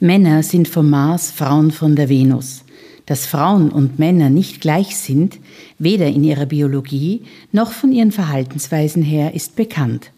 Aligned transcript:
Männer 0.00 0.44
sind 0.44 0.68
vom 0.68 0.90
Mars, 0.90 1.32
Frauen 1.32 1.72
von 1.72 1.96
der 1.96 2.08
Venus. 2.08 2.62
Dass 3.06 3.26
Frauen 3.26 3.70
und 3.70 3.98
Männer 3.98 4.30
nicht 4.30 4.60
gleich 4.60 4.96
sind, 4.96 5.40
weder 5.80 6.06
in 6.06 6.22
ihrer 6.22 6.46
Biologie 6.46 7.22
noch 7.50 7.72
von 7.72 7.90
ihren 7.90 8.12
Verhaltensweisen 8.12 9.02
her, 9.02 9.34
ist 9.34 9.56
bekannt. 9.56 10.12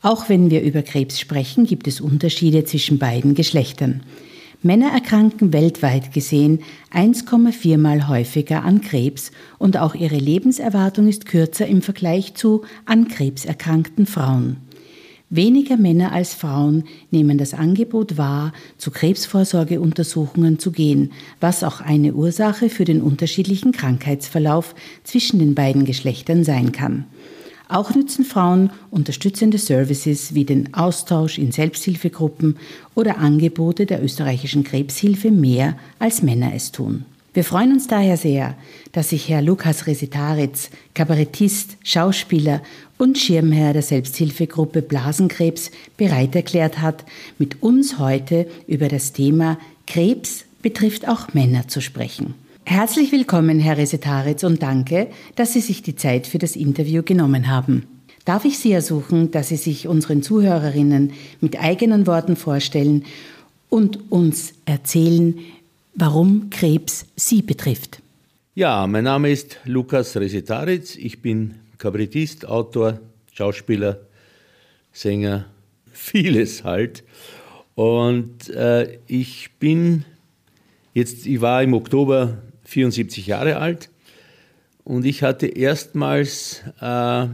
Auch 0.00 0.28
wenn 0.28 0.48
wir 0.50 0.62
über 0.62 0.82
Krebs 0.82 1.18
sprechen, 1.18 1.66
gibt 1.66 1.88
es 1.88 2.00
Unterschiede 2.00 2.64
zwischen 2.66 2.98
beiden 2.98 3.34
Geschlechtern. 3.34 4.02
Männer 4.62 4.92
erkranken 4.92 5.52
weltweit 5.52 6.12
gesehen 6.12 6.60
1,4 6.94 7.78
mal 7.78 8.06
häufiger 8.06 8.62
an 8.62 8.80
Krebs 8.80 9.32
und 9.58 9.76
auch 9.76 9.96
ihre 9.96 10.18
Lebenserwartung 10.18 11.08
ist 11.08 11.26
kürzer 11.26 11.66
im 11.66 11.82
Vergleich 11.82 12.34
zu 12.34 12.62
an 12.84 13.08
Krebs 13.08 13.44
erkrankten 13.44 14.06
Frauen. 14.06 14.58
Weniger 15.28 15.76
Männer 15.76 16.12
als 16.12 16.34
Frauen 16.34 16.84
nehmen 17.10 17.36
das 17.36 17.52
Angebot 17.52 18.16
wahr, 18.16 18.52
zu 18.78 18.92
Krebsvorsorgeuntersuchungen 18.92 20.60
zu 20.60 20.70
gehen, 20.70 21.10
was 21.40 21.64
auch 21.64 21.80
eine 21.80 22.14
Ursache 22.14 22.70
für 22.70 22.84
den 22.84 23.02
unterschiedlichen 23.02 23.72
Krankheitsverlauf 23.72 24.76
zwischen 25.02 25.40
den 25.40 25.56
beiden 25.56 25.84
Geschlechtern 25.84 26.44
sein 26.44 26.70
kann. 26.70 27.06
Auch 27.68 27.92
nützen 27.92 28.24
Frauen 28.24 28.70
unterstützende 28.92 29.58
Services 29.58 30.34
wie 30.34 30.44
den 30.44 30.72
Austausch 30.74 31.38
in 31.38 31.50
Selbsthilfegruppen 31.50 32.58
oder 32.94 33.18
Angebote 33.18 33.84
der 33.86 34.04
österreichischen 34.04 34.62
Krebshilfe 34.62 35.32
mehr 35.32 35.76
als 35.98 36.22
Männer 36.22 36.52
es 36.54 36.70
tun. 36.70 37.04
Wir 37.36 37.44
freuen 37.44 37.72
uns 37.72 37.86
daher 37.86 38.16
sehr, 38.16 38.56
dass 38.92 39.10
sich 39.10 39.28
Herr 39.28 39.42
Lukas 39.42 39.86
Resitaritz, 39.86 40.70
Kabarettist, 40.94 41.76
Schauspieler 41.82 42.62
und 42.98 43.18
Schirmherr 43.18 43.72
der 43.72 43.82
Selbsthilfegruppe 43.82 44.82
Blasenkrebs 44.82 45.70
bereit 45.96 46.34
erklärt 46.34 46.80
hat, 46.80 47.04
mit 47.38 47.62
uns 47.62 47.98
heute 47.98 48.46
über 48.66 48.88
das 48.88 49.12
Thema 49.12 49.58
Krebs 49.86 50.44
betrifft 50.62 51.06
auch 51.08 51.34
Männer 51.34 51.68
zu 51.68 51.80
sprechen. 51.80 52.34
Herzlich 52.64 53.12
willkommen, 53.12 53.60
Herr 53.60 53.78
Resetaritz, 53.78 54.42
und 54.42 54.62
danke, 54.62 55.06
dass 55.36 55.52
Sie 55.52 55.60
sich 55.60 55.82
die 55.82 55.94
Zeit 55.94 56.26
für 56.26 56.38
das 56.38 56.56
Interview 56.56 57.02
genommen 57.04 57.48
haben. 57.48 57.84
Darf 58.24 58.44
ich 58.44 58.58
Sie 58.58 58.72
ersuchen, 58.72 59.30
dass 59.30 59.50
Sie 59.50 59.56
sich 59.56 59.86
unseren 59.86 60.22
Zuhörerinnen 60.22 61.12
mit 61.40 61.62
eigenen 61.62 62.08
Worten 62.08 62.34
vorstellen 62.34 63.04
und 63.68 64.10
uns 64.10 64.52
erzählen, 64.64 65.38
warum 65.94 66.50
Krebs 66.50 67.06
Sie 67.14 67.42
betrifft. 67.42 68.00
Ja, 68.56 68.86
mein 68.88 69.04
Name 69.04 69.30
ist 69.30 69.58
Lukas 69.64 70.16
Resetaritz. 70.16 70.96
Ich 70.96 71.22
bin 71.22 71.54
Kabarettist, 71.78 72.46
Autor, 72.46 73.00
Schauspieler, 73.32 74.00
Sänger, 74.92 75.46
vieles 75.92 76.64
halt. 76.64 77.04
Und 77.74 78.48
äh, 78.50 78.98
ich 79.06 79.50
bin 79.58 80.04
jetzt, 80.94 81.26
ich 81.26 81.40
war 81.40 81.62
im 81.62 81.74
Oktober 81.74 82.38
74 82.64 83.26
Jahre 83.26 83.58
alt 83.58 83.90
und 84.84 85.04
ich 85.04 85.22
hatte 85.22 85.46
erstmals 85.46 86.62
äh, 86.80 87.26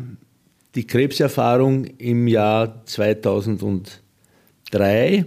die 0.74 0.86
Krebserfahrung 0.86 1.84
im 1.84 2.26
Jahr 2.26 2.84
2003 2.86 5.26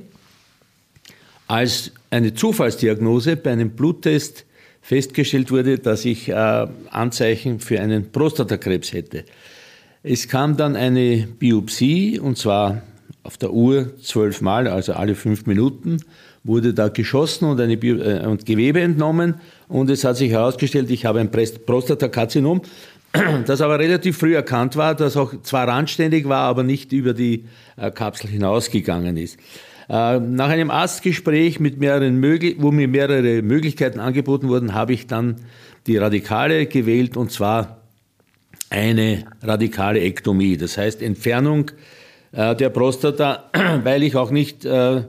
als 1.48 1.92
eine 2.10 2.34
Zufallsdiagnose 2.34 3.38
bei 3.38 3.52
einem 3.52 3.72
Bluttest 3.72 4.46
festgestellt 4.86 5.50
wurde, 5.50 5.80
dass 5.80 6.06
ich 6.06 6.30
äh, 6.30 6.68
Anzeichen 6.92 7.60
für 7.60 7.82
einen 7.82 8.12
Prostatakrebs 8.12 8.94
hätte. 8.94 9.24
Es 10.04 10.28
kam 10.28 10.58
dann 10.58 10.76
eine 10.76 11.28
Biopsie 11.40 12.20
und 12.20 12.38
zwar 12.38 12.84
auf 13.24 13.36
der 13.38 13.52
Uhr 13.52 13.98
zwölfmal, 14.00 14.68
also 14.68 14.94
alle 14.94 15.16
fünf 15.16 15.48
Minuten, 15.48 15.98
wurde 16.44 16.76
da 16.76 16.90
geschossen 16.90 17.46
und, 17.46 17.60
eine 17.60 17.74
äh, 17.74 18.28
und 18.28 18.46
Gewebe 18.46 18.80
entnommen 18.80 19.42
und 19.68 19.90
es 19.90 20.04
hat 20.04 20.18
sich 20.18 20.30
herausgestellt, 20.30 20.92
ich 20.92 21.08
habe 21.08 21.20
ein 21.20 21.32
Prostatakarzinom, 21.32 22.62
das 23.48 23.62
aber 23.62 23.80
relativ 23.80 24.20
früh 24.20 24.36
erkannt 24.36 24.76
war, 24.76 24.94
das 24.94 25.18
auch 25.18 25.34
zwar 25.42 25.68
randständig 25.68 26.30
war, 26.30 26.42
aber 26.42 26.62
nicht 26.62 26.92
über 26.92 27.16
die 27.16 27.46
äh, 27.76 27.90
Kapsel 27.90 28.30
hinausgegangen 28.30 29.18
ist. 29.18 29.40
Äh, 29.90 30.20
nach 30.20 30.50
einem 30.50 30.72
Arztgespräch, 30.72 31.60
mit 31.60 31.80
mehreren 31.80 32.22
wo 32.60 32.72
mir 32.72 32.88
mehrere 32.88 33.42
Möglichkeiten 33.42 34.00
angeboten 34.00 34.48
wurden, 34.48 34.74
habe 34.74 34.94
ich 34.94 35.08
dann 35.08 35.36
die 35.88 35.98
Radikale 35.98 36.66
gewählt 36.66 37.18
und 37.18 37.32
zwar 37.32 37.82
eine 38.70 39.26
radikale 39.44 40.02
Ektomie, 40.02 40.58
das 40.58 40.78
heißt 40.78 41.02
Entfernung 41.02 41.72
äh, 42.32 42.56
der 42.56 42.70
Prostata, 42.70 43.52
weil 43.84 44.02
ich 44.04 44.16
auch 44.16 44.32
nicht, 44.32 44.66
äh, 44.66 45.04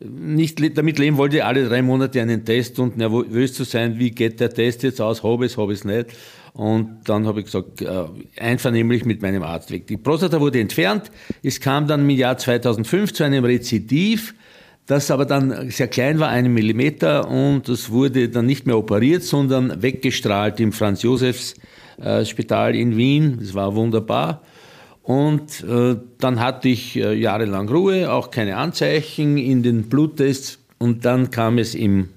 nicht 0.00 0.76
damit 0.76 0.98
leben 0.98 1.16
wollte, 1.16 1.44
alle 1.44 1.68
drei 1.68 1.82
Monate 1.82 2.20
einen 2.20 2.44
Test 2.44 2.78
und 2.80 2.96
nervös 2.96 3.54
zu 3.54 3.64
sein, 3.64 3.98
wie 3.98 4.10
geht 4.10 4.40
der 4.40 4.50
Test 4.50 4.82
jetzt 4.82 5.00
aus, 5.00 5.22
habe 5.22 5.46
es, 5.46 5.56
habe 5.56 5.72
es 5.72 5.84
nicht. 5.84 6.06
Und 6.52 7.00
dann 7.04 7.26
habe 7.26 7.40
ich 7.40 7.46
gesagt, 7.46 7.82
äh, 7.82 8.04
einvernehmlich 8.38 9.04
mit 9.04 9.22
meinem 9.22 9.42
Arzt 9.42 9.70
weg. 9.70 9.86
Die 9.86 9.96
Prostata 9.96 10.40
wurde 10.40 10.60
entfernt. 10.60 11.10
Es 11.42 11.60
kam 11.60 11.86
dann 11.86 12.02
im 12.02 12.10
Jahr 12.10 12.36
2005 12.36 13.12
zu 13.12 13.24
einem 13.24 13.44
Rezidiv, 13.44 14.34
das 14.86 15.10
aber 15.10 15.26
dann 15.26 15.70
sehr 15.70 15.88
klein 15.88 16.18
war, 16.18 16.28
einen 16.28 16.54
Millimeter, 16.54 17.28
und 17.28 17.68
das 17.68 17.90
wurde 17.90 18.30
dann 18.30 18.46
nicht 18.46 18.66
mehr 18.66 18.78
operiert, 18.78 19.22
sondern 19.22 19.82
weggestrahlt 19.82 20.60
im 20.60 20.72
Franz-Josefs-Spital 20.72 22.74
in 22.74 22.96
Wien. 22.96 23.36
Das 23.38 23.54
war 23.54 23.74
wunderbar. 23.74 24.42
Und 25.02 25.64
äh, 25.64 25.96
dann 26.18 26.38
hatte 26.38 26.68
ich 26.68 26.96
äh, 26.96 27.14
jahrelang 27.14 27.68
Ruhe, 27.68 28.12
auch 28.12 28.30
keine 28.30 28.56
Anzeichen 28.56 29.38
in 29.38 29.62
den 29.62 29.88
Bluttests. 29.88 30.58
Und 30.76 31.04
dann 31.04 31.30
kam 31.30 31.56
es 31.56 31.74
im 31.74 32.10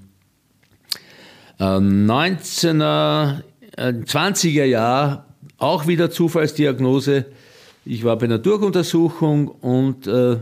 äh, 1.58 1.64
19er 1.64 3.44
20er 3.90 4.66
Jahr 4.66 5.26
auch 5.58 5.88
wieder 5.88 6.12
Zufallsdiagnose. 6.12 7.26
Ich 7.86 8.04
war 8.04 8.18
bei 8.18 8.26
einer 8.26 8.38
Durchuntersuchung 8.38 9.48
und 9.48 10.08
äh, 10.08 10.38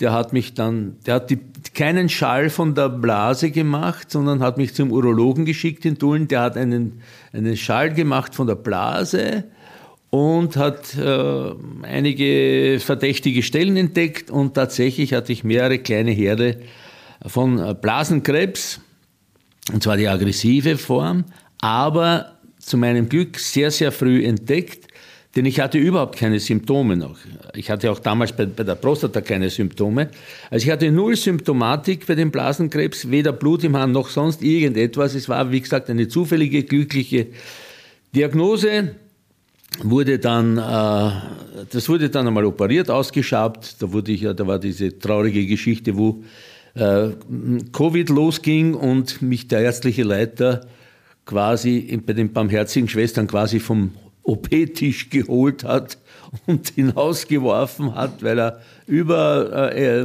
der 0.00 0.12
hat 0.12 0.32
mich 0.32 0.54
dann, 0.54 0.96
der 1.06 1.14
hat 1.14 1.30
die, 1.30 1.38
keinen 1.74 2.08
Schall 2.08 2.50
von 2.50 2.74
der 2.74 2.88
Blase 2.88 3.50
gemacht, 3.50 4.10
sondern 4.10 4.40
hat 4.42 4.58
mich 4.58 4.74
zum 4.74 4.92
Urologen 4.92 5.44
geschickt 5.44 5.84
in 5.84 5.98
Tulln. 5.98 6.28
Der 6.28 6.42
hat 6.42 6.56
einen, 6.56 7.00
einen 7.32 7.56
Schall 7.56 7.94
gemacht 7.94 8.34
von 8.34 8.46
der 8.46 8.56
Blase 8.56 9.44
und 10.10 10.56
hat 10.56 10.96
äh, 10.96 11.52
einige 11.82 12.78
verdächtige 12.80 13.42
Stellen 13.42 13.76
entdeckt 13.76 14.30
und 14.30 14.54
tatsächlich 14.54 15.14
hatte 15.14 15.32
ich 15.32 15.44
mehrere 15.44 15.78
kleine 15.78 16.10
Herde 16.10 16.60
von 17.26 17.76
Blasenkrebs, 17.80 18.80
und 19.72 19.82
zwar 19.82 19.96
die 19.96 20.06
aggressive 20.06 20.76
Form, 20.76 21.24
aber 21.60 22.32
zu 22.58 22.76
meinem 22.76 23.08
Glück 23.08 23.38
sehr, 23.38 23.70
sehr 23.70 23.92
früh 23.92 24.24
entdeckt, 24.24 24.88
denn 25.36 25.44
ich 25.44 25.60
hatte 25.60 25.76
überhaupt 25.76 26.16
keine 26.16 26.40
Symptome 26.40 26.96
noch. 26.96 27.18
Ich 27.54 27.70
hatte 27.70 27.90
auch 27.90 27.98
damals 27.98 28.32
bei, 28.32 28.46
bei, 28.46 28.64
der 28.64 28.74
Prostata 28.74 29.20
keine 29.20 29.50
Symptome. 29.50 30.08
Also 30.50 30.64
ich 30.64 30.72
hatte 30.72 30.90
null 30.90 31.14
Symptomatik 31.14 32.06
bei 32.06 32.14
dem 32.14 32.30
Blasenkrebs, 32.30 33.10
weder 33.10 33.32
Blut 33.32 33.62
im 33.62 33.76
Hahn 33.76 33.92
noch 33.92 34.08
sonst 34.08 34.42
irgendetwas. 34.42 35.14
Es 35.14 35.28
war, 35.28 35.52
wie 35.52 35.60
gesagt, 35.60 35.90
eine 35.90 36.08
zufällige, 36.08 36.62
glückliche 36.62 37.26
Diagnose. 38.14 38.94
Wurde 39.82 40.18
dann, 40.18 40.56
äh, 40.56 41.10
das 41.70 41.86
wurde 41.90 42.08
dann 42.08 42.26
einmal 42.26 42.46
operiert, 42.46 42.90
ausgeschabt. 42.90 43.76
Da 43.80 43.92
wurde 43.92 44.12
ich, 44.12 44.22
da 44.22 44.46
war 44.46 44.58
diese 44.58 44.98
traurige 44.98 45.46
Geschichte, 45.46 45.98
wo 45.98 46.24
äh, 46.74 47.10
Covid 47.72 48.08
losging 48.08 48.72
und 48.72 49.20
mich 49.20 49.48
der 49.48 49.60
ärztliche 49.60 50.02
Leiter 50.02 50.66
quasi 51.26 52.00
bei 52.06 52.12
den 52.12 52.32
barmherzigen 52.32 52.88
Schwestern 52.88 53.26
quasi 53.26 53.60
vom 53.60 53.92
OP-Tisch 54.22 55.10
geholt 55.10 55.64
hat 55.64 55.98
und 56.46 56.68
hinausgeworfen 56.74 57.94
hat, 57.94 58.22
weil 58.22 58.38
er 58.38 58.60
über, 58.86 59.72
äh, 59.74 60.04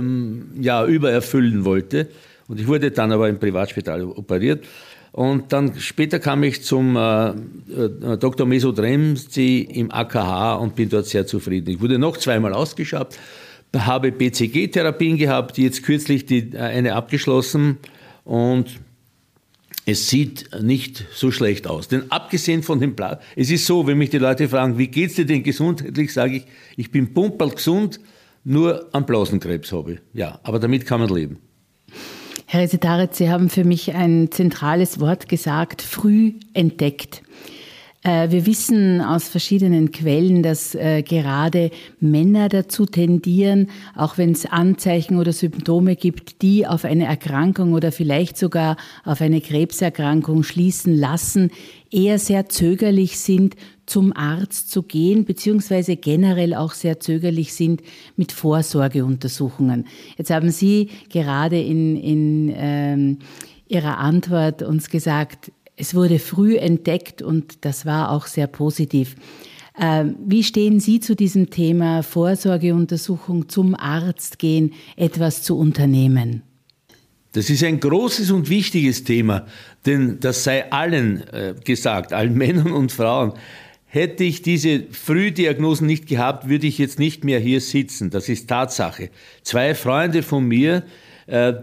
ja, 0.59 0.85
übererfüllen 0.85 1.63
wollte. 1.63 2.09
Und 2.47 2.59
ich 2.59 2.68
wurde 2.68 2.91
dann 2.91 3.12
aber 3.12 3.29
im 3.29 3.39
Privatspital 3.39 4.03
operiert. 4.03 4.65
Und 5.12 5.51
dann 5.51 5.77
später 5.79 6.19
kam 6.19 6.44
ich 6.44 6.63
zum 6.63 6.95
äh, 6.95 7.29
äh, 7.29 7.33
Dr. 8.18 8.47
Mesodremzi 8.47 9.68
im 9.69 9.91
AKH 9.91 10.56
und 10.56 10.75
bin 10.75 10.89
dort 10.89 11.06
sehr 11.06 11.27
zufrieden. 11.27 11.69
Ich 11.69 11.81
wurde 11.81 12.00
noch 12.00 12.18
zweimal 12.18 12.53
ausgeschaut, 12.53 13.18
habe 13.75 14.12
BCG-Therapien 14.12 15.18
gehabt, 15.18 15.57
jetzt 15.57 15.83
kürzlich 15.83 16.25
die, 16.25 16.53
äh, 16.53 16.59
eine 16.59 16.95
abgeschlossen 16.95 17.77
und 18.23 18.79
es 19.86 20.10
sieht 20.10 20.50
nicht 20.62 21.06
so 21.13 21.31
schlecht 21.31 21.68
aus. 21.68 21.88
Denn 21.88 22.12
abgesehen 22.12 22.63
von 22.63 22.80
dem 22.80 22.95
Blau, 22.95 23.18
es 23.36 23.50
ist 23.50 23.66
so, 23.66 23.88
wenn 23.88 23.98
mich 23.98 24.10
die 24.10 24.19
Leute 24.19 24.48
fragen, 24.48 24.78
wie 24.78 24.88
geht's 24.88 25.16
dir 25.16 25.25
denn 25.25 25.44
gesundheitlich, 25.44 26.13
sage 26.13 26.38
ich, 26.38 26.45
ich 26.78 26.92
bin 26.92 27.13
pumperl 27.13 27.51
gesund, 27.51 28.00
nur 28.44 28.89
am 28.92 29.06
Blasenkrebs 29.06 29.72
habe 29.72 29.94
ich. 29.94 30.00
Ja, 30.13 30.39
aber 30.44 30.60
damit 30.60 30.86
kann 30.86 31.00
man 31.00 31.10
leben. 31.10 31.38
Herr 32.45 32.62
Resetaritz, 32.62 33.18
Sie 33.18 33.30
haben 33.30 33.50
für 33.50 33.63
mich 33.63 33.94
ein 33.94 34.30
zentrales 34.30 35.00
Wort 35.00 35.30
gesagt, 35.30 35.81
früh 35.81 36.33
entdeckt. 36.54 37.24
Äh, 38.03 38.31
wir 38.31 38.48
wissen 38.48 39.00
aus 39.00 39.27
verschiedenen 39.27 39.92
Quellen, 39.92 40.42
dass 40.42 40.74
äh, 40.74 41.03
gerade 41.03 41.69
Männer 42.00 42.50
dazu 42.50 42.88
tendieren, 42.88 43.69
auch 43.95 44.18
wenn 44.18 44.31
es 44.31 44.48
Anzeichen 44.48 45.19
oder 45.19 45.33
Symptome 45.33 45.95
gibt, 45.95 46.42
die 46.42 46.65
auf 46.65 46.83
eine 46.83 47.06
Erkrankung 47.06 47.74
oder 47.74 47.92
vielleicht 47.92 48.38
sogar 48.38 48.77
auf 49.06 49.21
eine 49.21 49.39
Krebserkrankung 49.39 50.42
schließen 50.42 50.95
lassen, 50.95 51.51
eher 51.92 52.18
sehr 52.18 52.50
zögerlich 52.50 53.19
sind, 53.19 53.56
zum 53.86 54.15
Arzt 54.15 54.71
zu 54.71 54.83
gehen, 54.83 55.25
beziehungsweise 55.25 55.95
generell 55.95 56.56
auch 56.56 56.74
sehr 56.74 57.00
zögerlich 57.00 57.54
sind 57.54 57.81
mit 58.15 58.31
Vorsorgeuntersuchungen. 58.31 59.86
Jetzt 60.18 60.31
haben 60.31 60.50
Sie 60.50 60.89
gerade 61.09 61.59
in, 61.62 61.97
in 61.97 62.54
ähm, 62.56 63.19
Ihrer 63.68 64.00
Antwort 64.00 64.63
uns 64.63 64.89
gesagt, 64.89 65.51
es 65.81 65.95
wurde 65.95 66.19
früh 66.19 66.57
entdeckt 66.57 67.24
und 67.24 67.66
das 67.66 67.88
war 67.88 68.12
auch 68.12 68.28
sehr 68.28 68.45
positiv. 68.45 69.16
Ähm, 69.80 70.16
wie 70.24 70.44
stehen 70.44 70.80
Sie 70.80 71.00
zu 71.00 71.16
diesem 71.16 71.50
Thema 71.50 72.04
Vorsorgeuntersuchung, 72.04 73.50
zum 73.50 73.74
Arzt 73.74 74.38
gehen, 74.38 74.74
etwas 74.95 75.42
zu 75.42 75.57
unternehmen? 75.57 76.44
Das 77.31 77.50
ist 77.50 77.63
ein 77.63 77.80
großes 77.80 78.30
und 78.30 78.48
wichtiges 78.50 79.06
Thema, 79.06 79.48
denn 79.88 80.19
das 80.19 80.44
sei 80.44 80.72
allen 80.72 81.28
äh, 81.30 81.56
gesagt, 81.63 82.13
allen 82.13 82.33
Männern 82.38 82.74
und 82.74 82.92
Frauen. 82.92 83.33
Hätte 83.88 84.24
ich 84.24 84.44
diese 84.44 84.83
Frühdiagnosen 84.92 85.88
nicht 85.88 86.06
gehabt, 86.06 86.48
würde 86.48 86.68
ich 86.68 86.78
jetzt 86.78 87.00
nicht 87.00 87.24
mehr 87.24 87.39
hier 87.39 87.60
sitzen. 87.60 88.12
Das 88.12 88.30
ist 88.30 88.48
Tatsache. 88.48 89.10
Zwei 89.42 89.74
Freunde 89.74 90.22
von 90.22 90.48
mir, 90.48 90.83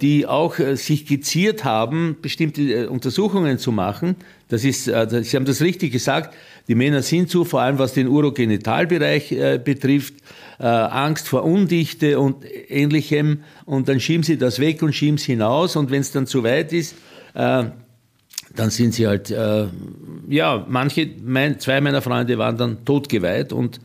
die 0.00 0.26
auch 0.26 0.58
äh, 0.58 0.76
sich 0.76 1.04
geziert 1.04 1.62
haben, 1.62 2.16
bestimmte 2.22 2.62
äh, 2.62 2.86
Untersuchungen 2.86 3.58
zu 3.58 3.70
machen. 3.70 4.16
Das 4.48 4.64
ist, 4.64 4.84
Sie 4.84 4.92
haben 4.92 5.44
das 5.44 5.60
richtig 5.60 5.92
gesagt, 5.92 6.34
die 6.68 6.74
Männer 6.74 7.02
sind 7.02 7.28
so, 7.28 7.44
vor 7.44 7.60
allem 7.60 7.78
was 7.78 7.92
den 7.92 8.08
Urogenitalbereich 8.08 9.36
betrifft, 9.62 10.14
Angst 10.58 11.28
vor 11.28 11.44
Undichte 11.44 12.18
und 12.18 12.46
ähnlichem. 12.70 13.42
Und 13.66 13.90
dann 13.90 14.00
schieben 14.00 14.22
sie 14.22 14.38
das 14.38 14.58
weg 14.58 14.82
und 14.82 14.94
schieben 14.94 15.16
es 15.16 15.24
hinaus. 15.24 15.76
Und 15.76 15.90
wenn 15.90 16.00
es 16.00 16.12
dann 16.12 16.26
zu 16.26 16.44
weit 16.44 16.72
ist, 16.72 16.94
dann 17.34 17.72
sind 18.70 18.94
sie 18.94 19.06
halt, 19.06 19.28
ja, 19.28 20.66
manche, 20.66 21.10
zwei 21.58 21.82
meiner 21.82 22.00
Freunde 22.00 22.38
waren 22.38 22.56
dann 22.56 22.86
totgeweiht 22.86 23.52
und 23.52 23.80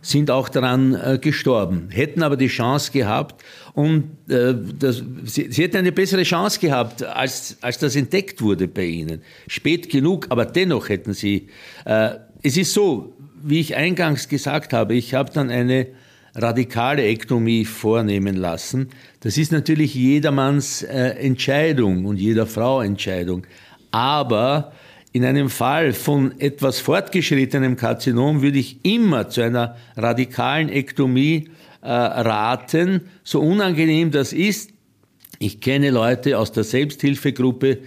sind 0.00 0.30
auch 0.30 0.48
daran 0.48 0.94
äh, 0.94 1.18
gestorben, 1.20 1.88
hätten 1.90 2.22
aber 2.22 2.36
die 2.36 2.48
Chance 2.48 2.92
gehabt 2.92 3.44
und 3.74 4.10
äh, 4.28 4.54
das, 4.78 5.02
sie, 5.24 5.50
sie 5.50 5.62
hätten 5.62 5.76
eine 5.76 5.92
bessere 5.92 6.22
Chance 6.22 6.60
gehabt, 6.60 7.02
als, 7.02 7.56
als 7.60 7.78
das 7.78 7.96
entdeckt 7.96 8.42
wurde 8.42 8.68
bei 8.68 8.84
ihnen. 8.84 9.22
Spät 9.46 9.90
genug, 9.90 10.26
aber 10.30 10.44
dennoch 10.46 10.88
hätten 10.88 11.14
sie. 11.14 11.48
Äh, 11.84 12.10
es 12.42 12.56
ist 12.56 12.72
so, 12.72 13.14
wie 13.42 13.60
ich 13.60 13.76
eingangs 13.76 14.28
gesagt 14.28 14.72
habe, 14.72 14.94
ich 14.94 15.14
habe 15.14 15.32
dann 15.32 15.50
eine 15.50 15.88
radikale 16.34 17.04
Ektomie 17.04 17.64
vornehmen 17.64 18.36
lassen. 18.36 18.88
Das 19.20 19.38
ist 19.38 19.52
natürlich 19.52 19.94
jedermanns 19.94 20.82
äh, 20.82 21.10
Entscheidung 21.20 22.04
und 22.04 22.16
jeder 22.16 22.46
Frau 22.46 22.80
Entscheidung. 22.80 23.46
Aber 23.90 24.72
in 25.18 25.24
einem 25.24 25.50
Fall 25.50 25.94
von 25.94 26.40
etwas 26.40 26.78
fortgeschrittenem 26.78 27.74
Karzinom 27.74 28.40
würde 28.40 28.60
ich 28.60 28.84
immer 28.84 29.28
zu 29.28 29.40
einer 29.40 29.74
radikalen 29.96 30.68
Ektomie 30.68 31.50
äh, 31.82 31.88
raten, 31.90 33.00
so 33.24 33.40
unangenehm 33.40 34.12
das 34.12 34.32
ist. 34.32 34.70
Ich 35.40 35.60
kenne 35.60 35.90
Leute 35.90 36.38
aus 36.38 36.52
der 36.52 36.62
Selbsthilfegruppe, 36.62 37.78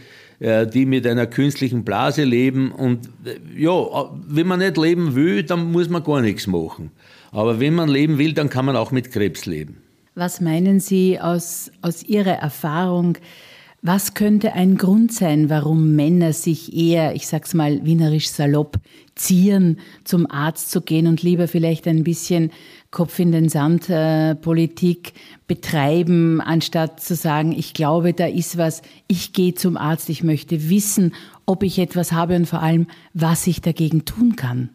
äh, 0.41 0.67
die 0.67 0.85
mit 0.85 1.07
einer 1.07 1.25
künstlichen 1.25 1.85
Blase 1.85 2.25
leben 2.25 2.73
und 2.73 3.07
äh, 3.23 3.39
ja, 3.57 4.11
wenn 4.27 4.47
man 4.47 4.59
nicht 4.59 4.75
leben 4.75 5.15
will, 5.15 5.43
dann 5.43 5.71
muss 5.71 5.87
man 5.87 6.03
gar 6.03 6.19
nichts 6.19 6.47
machen. 6.47 6.91
Aber 7.31 7.61
wenn 7.61 7.75
man 7.75 7.87
leben 7.87 8.17
will, 8.17 8.33
dann 8.33 8.49
kann 8.49 8.65
man 8.65 8.75
auch 8.75 8.91
mit 8.91 9.09
Krebs 9.09 9.45
leben. 9.45 9.77
Was 10.15 10.41
meinen 10.41 10.81
Sie 10.81 11.17
aus, 11.17 11.71
aus 11.81 12.03
Ihrer 12.03 12.33
Erfahrung? 12.33 13.17
Was 13.83 14.13
könnte 14.13 14.53
ein 14.53 14.77
Grund 14.77 15.11
sein, 15.11 15.49
warum 15.49 15.95
Männer 15.95 16.33
sich 16.33 16.71
eher, 16.71 17.15
ich 17.15 17.25
sag's 17.25 17.55
mal 17.55 17.83
wienerisch 17.83 18.29
salopp, 18.29 18.77
zieren, 19.15 19.79
zum 20.03 20.29
Arzt 20.29 20.69
zu 20.69 20.81
gehen 20.81 21.07
und 21.07 21.23
lieber 21.23 21.47
vielleicht 21.47 21.87
ein 21.87 22.03
bisschen 22.03 22.51
Kopf 22.91 23.17
in 23.17 23.31
den 23.31 23.49
Sand 23.49 23.89
äh, 23.89 24.35
Politik 24.35 25.13
betreiben, 25.47 26.41
anstatt 26.41 26.99
zu 26.99 27.15
sagen, 27.15 27.53
ich 27.53 27.73
glaube, 27.73 28.13
da 28.13 28.27
ist 28.27 28.55
was, 28.55 28.83
ich 29.07 29.33
gehe 29.33 29.55
zum 29.55 29.77
Arzt, 29.77 30.09
ich 30.09 30.23
möchte 30.23 30.69
wissen, 30.69 31.15
ob 31.47 31.63
ich 31.63 31.79
etwas 31.79 32.11
habe 32.11 32.35
und 32.35 32.45
vor 32.45 32.61
allem, 32.61 32.85
was 33.15 33.47
ich 33.47 33.61
dagegen 33.61 34.05
tun 34.05 34.35
kann? 34.35 34.69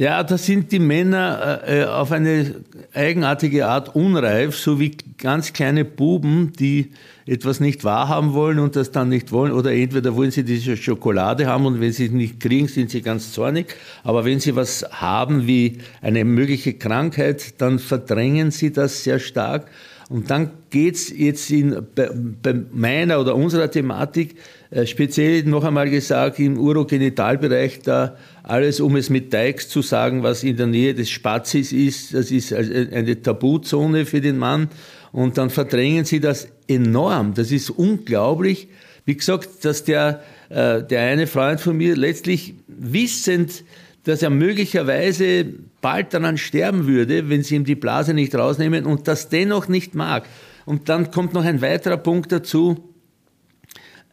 Ja, 0.00 0.22
da 0.22 0.38
sind 0.38 0.72
die 0.72 0.78
Männer 0.78 1.60
äh, 1.66 1.82
äh, 1.82 1.84
auf 1.84 2.10
eine 2.10 2.54
eigenartige 2.94 3.66
Art 3.66 3.94
unreif, 3.94 4.56
so 4.56 4.80
wie 4.80 4.96
ganz 5.18 5.52
kleine 5.52 5.84
Buben, 5.84 6.54
die 6.58 6.92
etwas 7.26 7.60
nicht 7.60 7.84
wahrhaben 7.84 8.32
wollen 8.32 8.60
und 8.60 8.76
das 8.76 8.92
dann 8.92 9.10
nicht 9.10 9.30
wollen. 9.30 9.52
Oder 9.52 9.74
entweder 9.74 10.16
wollen 10.16 10.30
sie 10.30 10.42
diese 10.42 10.78
Schokolade 10.78 11.48
haben 11.48 11.66
und 11.66 11.82
wenn 11.82 11.92
sie 11.92 12.06
es 12.06 12.12
nicht 12.12 12.40
kriegen, 12.40 12.66
sind 12.66 12.88
sie 12.88 13.02
ganz 13.02 13.34
zornig. 13.34 13.76
Aber 14.02 14.24
wenn 14.24 14.40
sie 14.40 14.56
was 14.56 14.86
haben 14.90 15.46
wie 15.46 15.76
eine 16.00 16.24
mögliche 16.24 16.72
Krankheit, 16.72 17.60
dann 17.60 17.78
verdrängen 17.78 18.52
sie 18.52 18.72
das 18.72 19.04
sehr 19.04 19.18
stark. 19.18 19.66
Und 20.10 20.28
dann 20.28 20.50
geht's 20.70 21.12
jetzt 21.16 21.50
in, 21.52 21.86
bei, 21.94 22.10
bei 22.42 22.52
meiner 22.72 23.20
oder 23.20 23.36
unserer 23.36 23.70
Thematik 23.70 24.34
äh, 24.70 24.84
speziell 24.84 25.44
noch 25.44 25.62
einmal 25.62 25.88
gesagt, 25.88 26.40
im 26.40 26.58
Urogenitalbereich 26.58 27.80
da 27.82 28.16
alles, 28.42 28.80
um 28.80 28.96
es 28.96 29.08
mit 29.08 29.30
Teix 29.30 29.68
zu 29.68 29.82
sagen, 29.82 30.24
was 30.24 30.42
in 30.42 30.56
der 30.56 30.66
Nähe 30.66 30.94
des 30.94 31.10
Spazis 31.10 31.72
ist, 31.72 32.12
das 32.12 32.32
ist 32.32 32.52
eine 32.52 33.22
Tabuzone 33.22 34.04
für 34.04 34.20
den 34.20 34.36
Mann. 34.36 34.68
Und 35.12 35.38
dann 35.38 35.48
verdrängen 35.48 36.04
sie 36.04 36.18
das 36.18 36.48
enorm. 36.66 37.34
Das 37.34 37.52
ist 37.52 37.70
unglaublich. 37.70 38.66
Wie 39.04 39.16
gesagt, 39.16 39.64
dass 39.64 39.84
der, 39.84 40.24
äh, 40.48 40.82
der 40.82 41.02
eine 41.02 41.28
Freund 41.28 41.60
von 41.60 41.76
mir 41.76 41.94
letztlich 41.96 42.54
wissend, 42.66 43.62
dass 44.10 44.22
er 44.22 44.30
möglicherweise 44.30 45.46
bald 45.80 46.12
daran 46.12 46.36
sterben 46.36 46.86
würde, 46.86 47.28
wenn 47.28 47.42
sie 47.42 47.54
ihm 47.54 47.64
die 47.64 47.76
Blase 47.76 48.12
nicht 48.12 48.34
rausnehmen 48.34 48.84
und 48.84 49.06
das 49.06 49.28
dennoch 49.28 49.68
nicht 49.68 49.94
mag. 49.94 50.24
Und 50.66 50.88
dann 50.88 51.10
kommt 51.10 51.32
noch 51.32 51.44
ein 51.44 51.62
weiterer 51.62 51.96
Punkt 51.96 52.32
dazu 52.32 52.89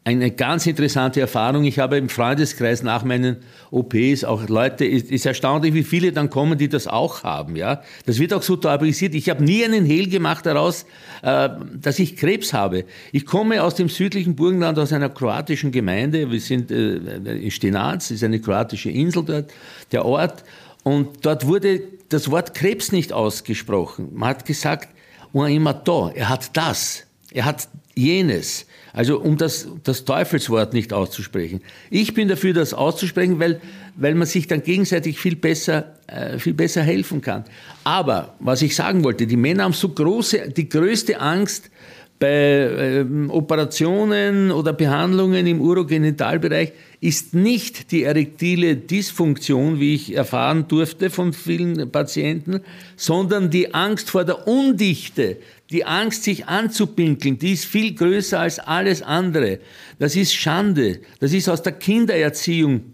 eine 0.08 0.32
ganz 0.32 0.66
interessante 0.66 1.20
Erfahrung. 1.20 1.66
Ich 1.66 1.80
habe 1.80 1.98
im 1.98 2.08
Freundeskreis 2.08 2.82
nach 2.82 3.04
meinen 3.04 3.38
OPs 3.72 4.24
auch 4.24 4.48
Leute, 4.48 4.86
ist, 4.86 5.12
ist 5.12 5.26
erstaunlich, 5.26 5.74
wie 5.74 5.84
viele 5.84 6.14
dann 6.14 6.30
kommen, 6.30 6.58
die 6.58 6.70
das 6.70 6.88
auch 6.88 7.24
haben. 7.24 7.58
Ja, 7.58 7.82
das 8.06 8.18
wird 8.18 8.34
auch 8.34 8.42
so 8.42 8.56
tabuisiert. 8.56 9.14
Ich 9.16 9.30
habe 9.30 9.44
nie 9.44 9.66
einen 9.66 9.84
Hehl 9.84 10.08
gemacht 10.08 10.46
daraus, 10.46 10.86
äh, 11.24 11.50
dass 11.74 12.00
ich 12.00 12.16
Krebs 12.16 12.54
habe. 12.54 12.86
Ich 13.12 13.26
komme 13.26 13.62
aus 13.62 13.76
dem 13.76 13.90
südlichen 13.90 14.38
Burgenland, 14.38 14.80
aus 14.80 14.94
einer 14.94 15.10
kroatischen 15.10 15.74
Gemeinde. 15.74 16.32
Wir 16.32 16.40
sind 16.40 16.72
äh, 16.72 16.96
in 16.96 17.52
Stenac, 17.52 18.10
ist 18.10 18.24
eine 18.24 18.40
kroatische 18.40 18.90
Insel 18.90 19.26
dort, 19.26 19.52
der 19.92 20.06
Ort. 20.06 20.46
Und 20.84 21.26
dort 21.26 21.46
wurde 21.46 21.82
das 22.08 22.32
Wort 22.32 22.54
Krebs 22.54 22.94
nicht 22.94 23.12
ausgesprochen. 23.12 24.12
Man 24.14 24.30
hat 24.30 24.46
gesagt, 24.46 24.88
er 25.34 26.30
hat 26.30 26.56
das, 26.56 27.04
er 27.34 27.44
hat 27.44 27.68
jenes. 27.94 28.67
Also 28.98 29.20
um 29.20 29.38
das, 29.38 29.68
das 29.84 30.06
Teufelswort 30.06 30.74
nicht 30.74 30.92
auszusprechen. 30.92 31.62
Ich 31.92 32.16
bin 32.16 32.30
dafür, 32.30 32.56
das 32.56 32.74
auszusprechen, 32.74 33.39
weil, 33.39 33.62
weil 33.96 34.16
man 34.16 34.25
sich 34.25 34.48
dann 34.48 34.63
gegenseitig 34.63 35.20
viel 35.20 35.36
besser, 35.36 35.94
äh, 36.08 36.39
viel 36.39 36.56
besser 36.56 36.82
helfen 36.82 37.22
kann. 37.22 37.44
Aber 37.84 38.34
was 38.39 38.63
ich 38.63 38.75
sagen 38.75 39.04
wollte, 39.04 39.27
die 39.27 39.38
Männer 39.38 39.66
haben 39.66 39.74
so 39.74 39.89
große, 39.89 40.50
die 40.50 40.68
größte 40.68 41.22
Angst 41.22 41.70
bei 42.18 42.27
äh, 42.27 43.06
Operationen 43.30 44.50
oder 44.50 44.74
Behandlungen 44.74 45.46
im 45.46 45.62
Urogenitalbereich 45.62 46.74
ist 47.00 47.34
nicht 47.34 47.92
die 47.92 48.04
erektile 48.04 48.75
Dysfunktion, 48.75 49.80
wie 49.80 49.94
ich 49.94 50.16
erfahren 50.16 50.68
durfte 50.68 51.10
von 51.10 51.32
vielen 51.34 51.92
Patienten, 51.92 52.62
sondern 52.96 53.50
die 53.50 53.74
Angst 53.74 54.10
vor 54.10 54.25
der 54.25 54.48
Undichte, 54.48 55.38
die 55.70 55.86
Angst, 55.86 56.24
sich 56.24 56.48
anzupinkeln, 56.48 57.38
die 57.38 57.54
ist 57.54 57.66
viel 57.66 57.94
größer 57.94 58.39
als 58.39 58.60
alles 58.60 59.01
andere. 59.01 59.60
Das 60.00 60.16
ist 60.16 60.34
Schande. 60.34 61.01
Das 61.20 61.34
ist 61.34 61.50
aus 61.50 61.62
der 61.62 61.74
Kindererziehung 61.74 62.94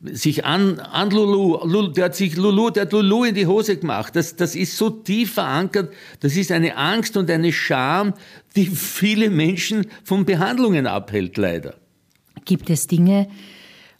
sich 0.00 0.44
an, 0.44 0.78
an 0.78 1.10
Lulu, 1.10 1.58
Lulu, 1.64 1.88
der 1.88 2.06
hat 2.06 2.14
sich 2.14 2.36
Lulu, 2.36 2.70
der 2.70 2.84
hat 2.84 2.92
Lulu 2.92 3.24
in 3.24 3.34
die 3.34 3.46
Hose 3.46 3.76
gemacht. 3.76 4.14
Das, 4.14 4.36
das 4.36 4.54
ist 4.54 4.76
so 4.76 4.90
tief 4.90 5.34
verankert. 5.34 5.92
Das 6.20 6.36
ist 6.36 6.52
eine 6.52 6.76
Angst 6.76 7.16
und 7.16 7.30
eine 7.30 7.52
Scham, 7.52 8.14
die 8.54 8.66
viele 8.66 9.28
Menschen 9.30 9.86
von 10.04 10.24
Behandlungen 10.24 10.86
abhält, 10.86 11.36
leider. 11.36 11.74
Gibt 12.48 12.70
es 12.70 12.86
Dinge 12.86 13.28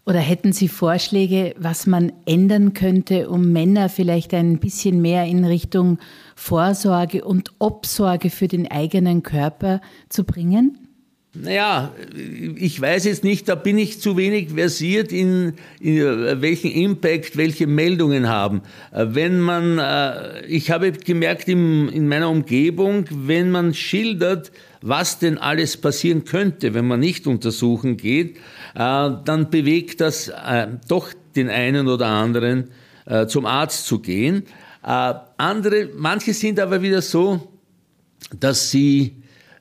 oder 0.06 0.20
hätten 0.20 0.54
Sie 0.54 0.68
Vorschläge, 0.68 1.54
was 1.58 1.86
man 1.86 2.10
ändern 2.24 2.72
könnte, 2.72 3.28
um 3.28 3.52
Männer 3.52 3.90
vielleicht 3.90 4.32
ein 4.32 4.58
bisschen 4.58 5.02
mehr 5.02 5.26
in 5.26 5.44
Richtung 5.44 5.98
Vorsorge 6.34 7.26
und 7.26 7.52
Obsorge 7.58 8.30
für 8.30 8.48
den 8.48 8.70
eigenen 8.70 9.22
Körper 9.22 9.82
zu 10.08 10.24
bringen? 10.24 10.87
Naja, 11.34 11.92
ich 12.56 12.80
weiß 12.80 13.04
jetzt 13.04 13.22
nicht, 13.22 13.50
da 13.50 13.54
bin 13.54 13.76
ich 13.76 14.00
zu 14.00 14.16
wenig 14.16 14.48
versiert 14.48 15.12
in, 15.12 15.54
in 15.78 16.40
welchen 16.40 16.70
Impact 16.70 17.36
welche 17.36 17.66
Meldungen 17.66 18.28
haben. 18.28 18.62
Wenn 18.92 19.38
man, 19.40 19.78
äh, 19.78 20.46
ich 20.46 20.70
habe 20.70 20.92
gemerkt 20.92 21.48
in, 21.48 21.90
in 21.90 22.08
meiner 22.08 22.30
Umgebung, 22.30 23.04
wenn 23.10 23.50
man 23.50 23.74
schildert, 23.74 24.50
was 24.80 25.18
denn 25.18 25.36
alles 25.36 25.76
passieren 25.76 26.24
könnte, 26.24 26.72
wenn 26.72 26.86
man 26.86 27.00
nicht 27.00 27.26
untersuchen 27.26 27.98
geht, 27.98 28.36
äh, 28.74 29.10
dann 29.24 29.50
bewegt 29.50 30.00
das 30.00 30.28
äh, 30.28 30.66
doch 30.88 31.12
den 31.36 31.50
einen 31.50 31.88
oder 31.88 32.06
anderen 32.06 32.70
zum 33.28 33.46
Arzt 33.46 33.86
zu 33.86 34.00
gehen. 34.00 34.42
Andere, 34.82 35.88
manche 35.96 36.34
sind 36.34 36.60
aber 36.60 36.82
wieder 36.82 37.00
so, 37.00 37.48
dass 38.38 38.70
sie 38.70 39.16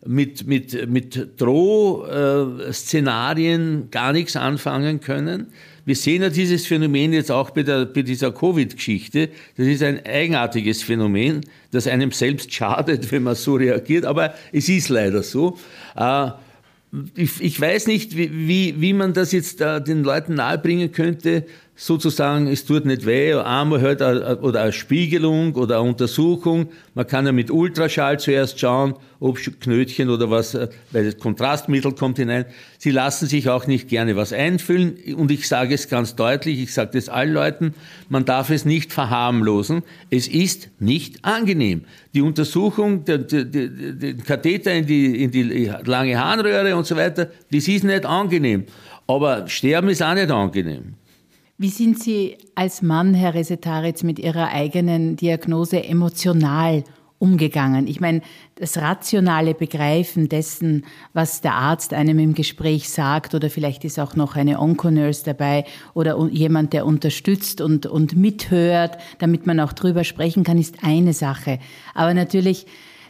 mit, 0.06 0.46
mit, 0.48 0.90
mit 0.90 1.42
Drohszenarien 1.42 3.90
gar 3.92 4.14
nichts 4.14 4.36
anfangen 4.36 5.02
können. 5.02 5.48
Wir 5.86 5.96
sehen 5.96 6.22
ja 6.22 6.30
dieses 6.30 6.68
Phänomen 6.68 7.14
jetzt 7.14 7.32
auch 7.32 7.50
bei, 7.52 7.64
der, 7.64 7.86
bei 7.86 8.02
dieser 8.02 8.34
Covid-Geschichte. 8.34 9.30
Das 9.56 9.68
ist 9.68 9.82
ein 9.82 10.06
eigenartiges 10.06 10.84
Phänomen, 10.84 11.46
das 11.72 11.88
einem 11.88 12.12
selbst 12.12 12.54
schadet, 12.54 13.10
wenn 13.12 13.24
man 13.24 13.36
so 13.36 13.56
reagiert, 13.56 14.04
aber 14.04 14.34
es 14.52 14.68
ist 14.68 14.90
leider 14.90 15.24
so. 15.24 15.58
Äh, 15.96 16.32
ich, 17.16 17.42
ich 17.42 17.60
weiß 17.60 17.88
nicht, 17.88 18.16
wie, 18.18 18.30
wie, 18.34 18.82
wie 18.82 18.94
man 18.94 19.14
das 19.14 19.32
jetzt 19.32 19.62
äh, 19.62 19.82
den 19.82 20.04
Leuten 20.04 20.36
nahebringen 20.36 20.92
könnte, 20.92 21.46
sozusagen, 21.80 22.48
es 22.48 22.66
tut 22.66 22.86
nicht 22.86 23.06
weh, 23.06 23.36
einmal 23.36 23.82
halt 23.82 24.02
eine, 24.02 24.40
oder 24.40 24.64
eine 24.64 24.74
Spiegelung 24.74 25.54
oder 25.54 25.80
eine 25.80 25.90
Untersuchung. 25.90 26.70
Man 26.96 27.06
kann 27.06 27.28
ja 27.28 27.32
mit 27.32 27.52
Ultraschall 27.52 28.20
zuerst 28.20 28.60
schauen, 28.60 28.96
ob 29.20 29.38
Knötchen 29.60 30.10
oder 30.10 30.32
was, 30.32 30.56
äh, 30.56 30.70
weil 30.92 31.06
das 31.06 31.20
Kontrastmittel 31.20 31.94
kommt 31.94 32.18
hinein. 32.18 32.46
Sie 32.80 32.90
lassen 32.90 33.28
sich 33.28 33.48
auch 33.48 33.68
nicht 33.68 33.90
gerne 33.90 34.16
was 34.16 34.34
einfüllen 34.34 34.98
und 35.16 35.30
ich 35.30 35.48
sage 35.48 35.76
es 35.76 35.88
ganz 35.88 36.16
deutlich, 36.16 36.60
ich 36.60 36.74
sage 36.74 36.92
das 36.94 37.10
allen 37.10 37.34
Leuten, 37.34 37.76
man 38.10 38.26
darf 38.26 38.50
es 38.50 38.66
nicht 38.66 38.92
verharmlosen. 38.92 39.84
Es 40.10 40.28
ist 40.28 40.70
nicht 40.80 41.24
angenehm. 41.24 41.86
Die 42.16 42.22
Untersuchung, 42.24 43.06
den 43.06 44.24
Katheter 44.26 44.74
in 44.74 44.88
die, 44.88 45.24
in 45.24 45.30
die 45.30 45.72
lange 45.86 46.20
Harnröhre 46.20 46.76
und 46.76 46.88
so 46.88 46.96
weiter, 46.96 47.30
das 47.52 47.68
ist 47.68 47.84
nicht 47.84 48.06
angenehm. 48.06 48.64
Aber 49.06 49.48
sterben 49.48 49.90
ist 49.90 50.02
auch 50.02 50.16
nicht 50.16 50.32
angenehm. 50.32 50.96
Wie 51.60 51.70
sind 51.70 52.00
Sie 52.00 52.38
als 52.54 52.84
Mann, 52.84 53.16
Herr 53.16 53.34
Resetaritz, 53.34 54.04
mit 54.04 54.20
Ihrer 54.20 54.50
eigenen 54.50 55.16
Diagnose 55.16 55.84
emotional 55.84 56.84
umgegangen? 57.18 57.88
Ich 57.88 58.00
meine, 58.00 58.22
das 58.54 58.78
rationale 58.78 59.56
Begreifen 59.56 60.30
dessen, 60.30 60.86
was 61.14 61.42
der 61.42 61.56
Arzt 61.56 61.96
einem 61.96 62.20
im 62.20 62.36
Gespräch 62.36 62.92
sagt, 62.92 63.34
oder 63.34 63.50
vielleicht 63.50 63.86
ist 63.86 63.98
auch 63.98 64.16
noch 64.16 64.36
eine 64.36 64.60
Onconurse 64.60 65.26
dabei 65.26 65.66
oder 65.96 66.24
jemand, 66.28 66.74
der 66.74 66.86
unterstützt 66.86 67.60
und, 67.60 67.88
und 67.88 68.16
mithört, 68.16 69.00
damit 69.18 69.48
man 69.48 69.60
auch 69.60 69.74
drüber 69.74 70.04
sprechen 70.04 70.44
kann, 70.44 70.60
ist 70.60 70.84
eine 70.84 71.14
Sache. 71.14 71.58
Aber 71.96 72.14
natürlich 72.14 72.68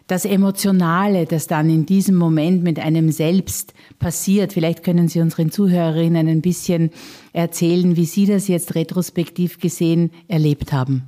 das 0.07 0.23
Emotionale, 0.23 1.25
das 1.25 1.47
dann 1.47 1.69
in 1.69 1.85
diesem 1.85 2.15
Moment 2.15 2.63
mit 2.63 2.79
einem 2.79 3.11
selbst 3.11 3.73
passiert. 3.99 4.53
Vielleicht 4.53 4.83
können 4.83 5.09
Sie 5.09 5.19
unseren 5.19 5.51
Zuhörerinnen 5.51 6.27
ein 6.27 6.41
bisschen 6.41 6.91
erzählen, 7.33 7.97
wie 7.97 8.05
Sie 8.05 8.25
das 8.25 8.47
jetzt 8.47 8.73
retrospektiv 8.73 9.59
gesehen 9.59 10.11
erlebt 10.29 10.71
haben. 10.71 11.03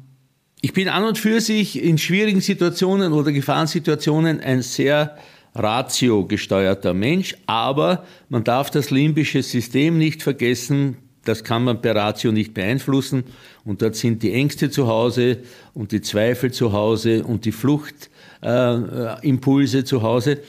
Ich 0.61 0.73
bin 0.73 0.89
an 0.89 1.05
und 1.05 1.17
für 1.17 1.39
sich 1.39 1.81
in 1.81 1.97
schwierigen 1.97 2.41
Situationen 2.41 3.13
oder 3.13 3.31
Gefahrensituationen 3.31 4.41
ein 4.41 4.61
sehr 4.61 5.17
ratio 5.55 6.25
gesteuerter 6.25 6.93
Mensch, 6.93 7.35
aber 7.45 8.05
man 8.27 8.43
darf 8.43 8.69
das 8.69 8.91
limbische 8.91 9.41
System 9.41 9.97
nicht 9.97 10.21
vergessen, 10.21 10.97
das 11.23 11.45
kann 11.45 11.63
man 11.63 11.81
per 11.81 11.95
Ratio 11.95 12.33
nicht 12.33 12.53
beeinflussen 12.53 13.23
und 13.63 13.81
dort 13.81 13.95
sind 13.95 14.21
die 14.21 14.33
Ängste 14.33 14.69
zu 14.69 14.87
Hause 14.87 15.37
und 15.73 15.93
die 15.93 16.01
Zweifel 16.01 16.51
zu 16.51 16.73
Hause 16.73 17.23
und 17.23 17.45
die 17.45 17.51
Fluchtimpulse 17.51 18.18
äh, 18.41 19.83
zu 19.83 20.01
Hause. 20.01 20.39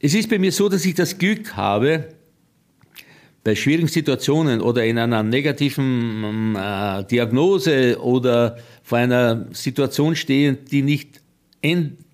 Es 0.00 0.14
ist 0.14 0.30
bei 0.30 0.38
mir 0.38 0.52
so, 0.52 0.68
dass 0.68 0.84
ich 0.84 0.94
das 0.94 1.18
Glück 1.18 1.56
habe, 1.56 2.08
bei 3.44 3.54
schwierigen 3.54 3.88
Situationen 3.88 4.60
oder 4.60 4.84
in 4.84 4.98
einer 4.98 5.22
negativen 5.22 6.54
äh, 6.54 7.04
Diagnose 7.04 7.98
oder 8.00 8.58
vor 8.82 8.98
einer 8.98 9.46
Situation 9.52 10.16
stehe, 10.16 10.54
die 10.54 10.82
nicht 10.82 11.20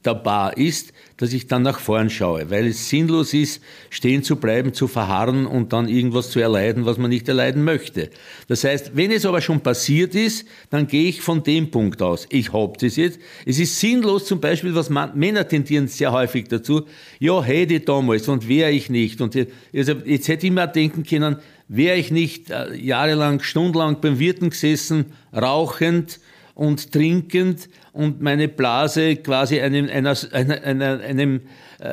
änderbar 0.04 0.56
ist, 0.58 0.92
dass 1.16 1.32
ich 1.32 1.46
dann 1.46 1.62
nach 1.62 1.78
vorn 1.78 2.10
schaue, 2.10 2.50
weil 2.50 2.66
es 2.66 2.88
sinnlos 2.88 3.32
ist, 3.32 3.62
stehen 3.88 4.22
zu 4.22 4.36
bleiben, 4.36 4.74
zu 4.74 4.86
verharren 4.86 5.46
und 5.46 5.72
dann 5.72 5.88
irgendwas 5.88 6.30
zu 6.30 6.40
erleiden, 6.40 6.84
was 6.84 6.98
man 6.98 7.08
nicht 7.08 7.28
erleiden 7.28 7.64
möchte. 7.64 8.10
Das 8.48 8.64
heißt, 8.64 8.92
wenn 8.94 9.10
es 9.10 9.24
aber 9.24 9.40
schon 9.40 9.60
passiert 9.60 10.14
ist, 10.14 10.46
dann 10.70 10.86
gehe 10.88 11.08
ich 11.08 11.22
von 11.22 11.42
dem 11.42 11.70
Punkt 11.70 12.02
aus. 12.02 12.26
Ich 12.30 12.52
hab 12.52 12.78
das 12.78 12.96
jetzt. 12.96 13.18
Es 13.46 13.58
ist 13.58 13.80
sinnlos 13.80 14.26
zum 14.26 14.40
Beispiel, 14.40 14.74
was 14.74 14.90
man, 14.90 15.16
Männer 15.16 15.48
tendieren 15.48 15.88
sehr 15.88 16.12
häufig 16.12 16.48
dazu, 16.48 16.82
ja, 17.18 17.42
hätte 17.42 17.74
ich 17.74 17.84
damals 17.84 18.28
und 18.28 18.48
wäre 18.48 18.70
ich 18.70 18.90
nicht. 18.90 19.20
Und 19.20 19.36
also 19.74 19.92
jetzt 20.04 20.28
hätte 20.28 20.46
ich 20.46 20.52
mir 20.52 20.66
denken 20.66 21.04
können, 21.04 21.36
wäre 21.68 21.96
ich 21.96 22.10
nicht 22.10 22.50
äh, 22.50 22.74
jahrelang, 22.74 23.40
stundenlang 23.40 24.00
beim 24.02 24.18
Wirten 24.18 24.50
gesessen, 24.50 25.06
rauchend, 25.34 26.20
und 26.54 26.92
trinkend 26.92 27.68
und 27.92 28.20
meine 28.20 28.48
Blase 28.48 29.16
quasi 29.16 29.60
einem, 29.60 29.88
einer, 29.88 30.16
einer, 30.32 31.00
einem, 31.00 31.40
äh, 31.80 31.88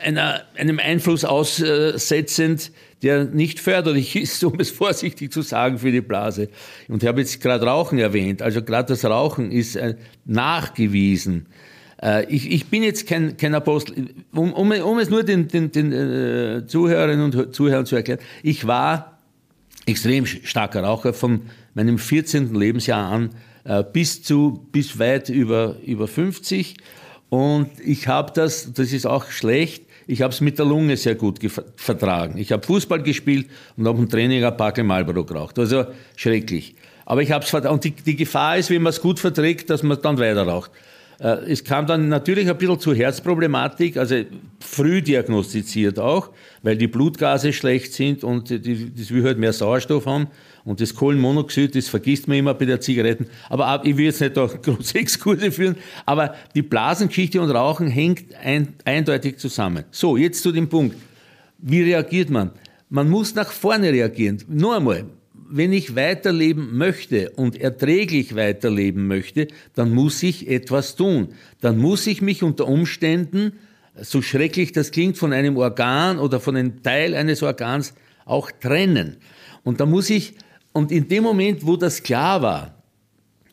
einer, 0.00 0.42
einem 0.56 0.78
Einfluss 0.78 1.24
aussetzend, 1.24 2.72
der 3.02 3.24
nicht 3.24 3.60
förderlich 3.60 4.16
ist, 4.22 4.42
um 4.44 4.58
es 4.58 4.70
vorsichtig 4.70 5.32
zu 5.32 5.42
sagen, 5.42 5.78
für 5.78 5.92
die 5.92 6.00
Blase. 6.00 6.48
Und 6.88 7.02
ich 7.02 7.08
habe 7.08 7.20
jetzt 7.20 7.40
gerade 7.40 7.66
Rauchen 7.66 7.98
erwähnt. 7.98 8.42
Also 8.42 8.62
gerade 8.62 8.88
das 8.88 9.04
Rauchen 9.04 9.50
ist 9.50 9.76
äh, 9.76 9.96
nachgewiesen. 10.24 11.46
Äh, 12.02 12.24
ich, 12.32 12.50
ich 12.50 12.66
bin 12.66 12.82
jetzt 12.82 13.06
kein, 13.06 13.36
kein 13.36 13.54
Apostel, 13.54 14.10
um, 14.32 14.52
um, 14.52 14.70
um 14.70 14.98
es 14.98 15.10
nur 15.10 15.24
den, 15.24 15.48
den, 15.48 15.70
den 15.70 15.92
äh, 15.92 16.66
Zuhörerinnen 16.66 17.32
und 17.32 17.54
Zuhörern 17.54 17.84
zu 17.84 17.96
erklären. 17.96 18.20
Ich 18.42 18.66
war 18.66 19.18
extrem 19.86 20.26
starker 20.26 20.82
Raucher 20.82 21.12
von 21.12 21.42
meinem 21.74 21.98
14. 21.98 22.54
Lebensjahr 22.54 23.10
an 23.10 23.30
äh, 23.64 23.82
bis 23.82 24.22
zu, 24.22 24.66
bis 24.72 24.98
weit 24.98 25.28
über, 25.28 25.76
über 25.84 26.08
50. 26.08 26.76
Und 27.28 27.68
ich 27.84 28.08
habe 28.08 28.32
das, 28.34 28.72
das 28.72 28.92
ist 28.92 29.06
auch 29.06 29.30
schlecht, 29.30 29.84
ich 30.06 30.22
habe 30.22 30.32
es 30.32 30.40
mit 30.40 30.58
der 30.58 30.66
Lunge 30.66 30.96
sehr 30.96 31.14
gut 31.14 31.38
vertragen. 31.76 32.36
Ich 32.36 32.52
habe 32.52 32.66
Fußball 32.66 33.02
gespielt 33.02 33.48
und 33.76 33.86
habe 33.86 33.98
im 33.98 34.08
Training 34.08 34.44
ein 34.44 34.56
Packel 34.56 34.84
Marlboro 34.84 35.24
geraucht. 35.24 35.58
Also 35.58 35.84
schrecklich. 36.16 36.74
Aber 37.06 37.22
ich 37.22 37.30
habe 37.30 37.44
es 37.44 37.52
Und 37.54 37.84
die, 37.84 37.92
die 37.92 38.16
Gefahr 38.16 38.58
ist, 38.58 38.70
wenn 38.70 38.82
man 38.82 38.90
es 38.90 39.00
gut 39.00 39.20
verträgt, 39.20 39.70
dass 39.70 39.82
man 39.82 40.00
dann 40.02 40.18
weiter 40.18 40.46
raucht. 40.46 40.70
Äh, 41.18 41.50
es 41.50 41.64
kam 41.64 41.86
dann 41.86 42.08
natürlich 42.08 42.48
ein 42.48 42.58
bisschen 42.58 42.80
zu 42.80 42.94
Herzproblematik, 42.94 43.96
also 43.96 44.16
früh 44.60 45.02
diagnostiziert 45.02 45.98
auch, 45.98 46.30
weil 46.62 46.76
die 46.76 46.88
Blutgase 46.88 47.52
schlecht 47.52 47.92
sind 47.92 48.24
und 48.24 48.50
das 48.50 49.10
will 49.10 49.24
halt 49.24 49.38
mehr 49.38 49.52
Sauerstoff 49.52 50.06
haben. 50.06 50.28
Und 50.64 50.80
das 50.80 50.94
Kohlenmonoxid, 50.94 51.74
das 51.74 51.88
vergisst 51.88 52.28
man 52.28 52.38
immer 52.38 52.54
bei 52.54 52.64
der 52.64 52.80
Zigaretten. 52.80 53.26
Aber 53.48 53.82
ich 53.84 53.96
will 53.96 54.06
jetzt 54.06 54.20
nicht 54.20 54.36
da 54.36 54.46
große 54.62 54.98
Exkurse 54.98 55.50
führen, 55.50 55.76
aber 56.06 56.34
die 56.54 56.62
Blasengeschichte 56.62 57.40
und 57.40 57.50
Rauchen 57.50 57.88
hängt 57.88 58.34
ein, 58.36 58.74
eindeutig 58.84 59.38
zusammen. 59.38 59.84
So, 59.90 60.16
jetzt 60.16 60.42
zu 60.42 60.52
dem 60.52 60.68
Punkt. 60.68 60.96
Wie 61.58 61.82
reagiert 61.82 62.30
man? 62.30 62.50
Man 62.88 63.08
muss 63.08 63.34
nach 63.34 63.50
vorne 63.50 63.92
reagieren. 63.92 64.42
Nur 64.48 64.76
einmal, 64.76 65.06
wenn 65.54 65.72
ich 65.72 65.94
weiterleben 65.94 66.76
möchte 66.76 67.30
und 67.30 67.60
erträglich 67.60 68.34
weiterleben 68.34 69.06
möchte, 69.06 69.48
dann 69.74 69.92
muss 69.92 70.22
ich 70.22 70.48
etwas 70.48 70.96
tun. 70.96 71.28
Dann 71.60 71.78
muss 71.78 72.06
ich 72.06 72.22
mich 72.22 72.42
unter 72.42 72.66
Umständen, 72.66 73.52
so 74.00 74.22
schrecklich 74.22 74.72
das 74.72 74.90
klingt, 74.90 75.18
von 75.18 75.32
einem 75.32 75.56
Organ 75.56 76.18
oder 76.18 76.40
von 76.40 76.56
einem 76.56 76.82
Teil 76.82 77.14
eines 77.14 77.42
Organs 77.42 77.94
auch 78.24 78.50
trennen. 78.50 79.18
Und 79.62 79.80
da 79.80 79.86
muss 79.86 80.08
ich, 80.08 80.34
und 80.72 80.90
in 80.90 81.08
dem 81.08 81.24
Moment, 81.24 81.66
wo 81.66 81.76
das 81.76 82.02
klar 82.02 82.42
war, 82.42 82.82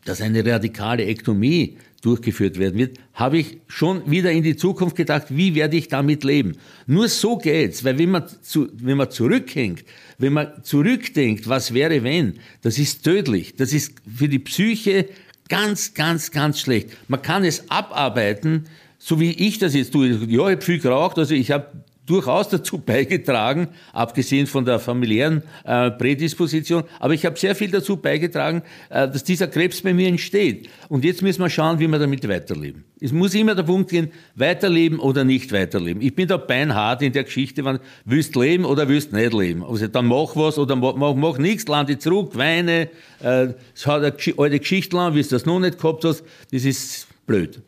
dass 0.06 0.22
eine 0.22 0.46
radikale 0.46 1.06
Ektomie 1.06 1.78
durchgeführt 2.02 2.58
werden 2.58 2.78
wird, 2.78 2.98
habe 3.14 3.40
ich 3.40 3.58
schon 3.68 4.10
wieder 4.10 4.32
in 4.32 4.44
die 4.44 4.56
Zukunft 4.56 4.96
gedacht, 4.96 5.28
wie 5.30 5.54
werde 5.56 5.76
ich 5.76 5.90
damit 5.90 6.24
leben? 6.24 6.56
Nur 6.88 7.10
so 7.10 7.38
geht's, 7.38 7.84
weil 7.84 7.98
wenn 7.98 8.12
man, 8.12 8.24
zu, 8.42 8.70
wenn 8.74 8.98
man 8.98 9.12
zurückhängt, 9.12 9.84
wenn 10.18 10.34
man 10.34 10.64
zurückdenkt, 10.64 11.50
was 11.50 11.74
wäre 11.74 12.04
wenn, 12.04 12.40
das 12.62 12.78
ist 12.80 13.04
tödlich, 13.04 13.56
das 13.56 13.74
ist 13.74 13.96
für 14.16 14.30
die 14.30 14.40
Psyche 14.40 15.10
ganz, 15.50 15.94
ganz, 15.94 16.32
ganz 16.32 16.62
schlecht. 16.62 16.92
Man 17.10 17.22
kann 17.22 17.44
es 17.44 17.70
abarbeiten, 17.70 18.66
so 18.98 19.20
wie 19.20 19.32
ich 19.32 19.60
das 19.60 19.74
jetzt 19.74 19.92
tue. 19.92 20.10
Ja, 20.10 20.48
ich 20.50 20.56
habe 20.56 20.62
viel 20.62 20.80
geraucht, 20.80 21.18
also 21.18 21.34
ich 21.34 21.52
habe 21.52 21.84
durchaus 22.10 22.50
dazu 22.50 22.78
beigetragen, 22.86 23.70
abgesehen 23.94 24.48
von 24.48 24.66
der 24.66 24.80
familiären 24.80 25.44
äh, 25.64 25.92
Prädisposition, 25.92 26.84
aber 27.00 27.14
ich 27.14 27.26
habe 27.26 27.38
sehr 27.38 27.56
viel 27.56 27.72
dazu 27.72 27.98
beigetragen, 27.98 28.64
äh, 28.90 29.08
dass 29.08 29.24
dieser 29.24 29.48
Krebs 29.48 29.82
bei 29.82 29.94
mir 29.94 30.08
entsteht. 30.08 30.70
Und 30.88 31.06
jetzt 31.06 31.22
müssen 31.22 31.42
wir 31.42 31.50
schauen, 31.50 31.80
wie 31.80 31.88
wir 31.88 32.00
damit 32.00 32.28
weiterleben. 32.28 32.86
Es 33.00 33.14
muss 33.14 33.34
immer 33.34 33.56
der 33.56 33.64
Punkt 33.64 33.92
gehen, 33.92 34.10
weiterleben 34.36 35.00
oder 35.00 35.24
nicht 35.24 35.54
weiterleben. 35.54 36.02
Ich 36.02 36.16
bin 36.16 36.28
da 36.28 36.38
beinhart 36.38 37.02
in 37.02 37.14
der 37.14 37.24
Geschichte, 37.24 37.64
wenn 37.64 37.80
willst 38.06 38.36
leben 38.36 38.66
oder 38.66 38.90
willst 38.90 39.14
nicht 39.14 39.34
leben. 39.34 39.64
Also 39.64 39.88
dann 39.88 40.06
mach 40.06 40.36
was 40.36 40.58
oder 40.58 40.76
mach, 40.76 40.96
mach, 40.96 41.16
mach 41.16 41.38
nichts, 41.38 41.68
lande 41.68 41.98
zurück, 41.98 42.32
weine, 42.36 42.90
äh, 43.22 43.48
hat 43.86 44.04
eine 44.04 44.14
alte 44.38 44.60
Geschichte 44.60 44.96
lang, 44.96 45.16
wie 45.16 45.22
du 45.22 45.30
das 45.30 45.46
noch 45.46 45.60
nicht 45.60 45.80
gehabt 45.80 46.04
hast, 46.04 46.24
das 46.52 46.66
ist 46.66 47.08
blöd. 47.26 47.62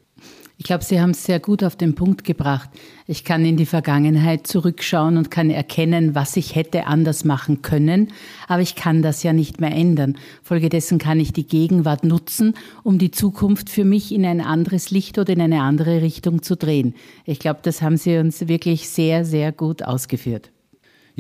Ich 0.62 0.68
glaube, 0.68 0.84
Sie 0.84 1.02
haben 1.02 1.10
es 1.10 1.24
sehr 1.24 1.40
gut 1.40 1.64
auf 1.64 1.76
den 1.76 1.96
Punkt 1.96 2.24
gebracht. 2.24 2.70
Ich 3.08 3.24
kann 3.24 3.44
in 3.44 3.58
die 3.58 3.66
Vergangenheit 3.66 4.46
zurückschauen 4.46 5.18
und 5.18 5.32
kann 5.32 5.50
erkennen, 5.50 6.14
was 6.14 6.38
ich 6.38 6.54
hätte 6.54 6.86
anders 6.86 7.26
machen 7.26 7.64
können, 7.64 8.14
aber 8.48 8.62
ich 8.62 8.76
kann 8.76 9.02
das 9.02 9.24
ja 9.24 9.34
nicht 9.34 9.60
mehr 9.60 9.72
ändern. 9.72 10.20
Folgedessen 10.44 11.00
kann 11.00 11.20
ich 11.20 11.34
die 11.34 11.48
Gegenwart 11.48 12.04
nutzen, 12.04 12.54
um 12.84 13.00
die 13.00 13.10
Zukunft 13.10 13.72
für 13.72 13.86
mich 13.86 14.14
in 14.14 14.24
ein 14.24 14.40
anderes 14.40 14.92
Licht 14.92 15.18
oder 15.18 15.34
in 15.34 15.42
eine 15.42 15.64
andere 15.64 16.04
Richtung 16.04 16.44
zu 16.44 16.56
drehen. 16.56 16.94
Ich 17.26 17.40
glaube, 17.40 17.62
das 17.64 17.82
haben 17.82 17.98
Sie 17.98 18.20
uns 18.20 18.48
wirklich 18.48 18.88
sehr, 18.88 19.26
sehr 19.26 19.52
gut 19.52 19.82
ausgeführt. 19.82 20.52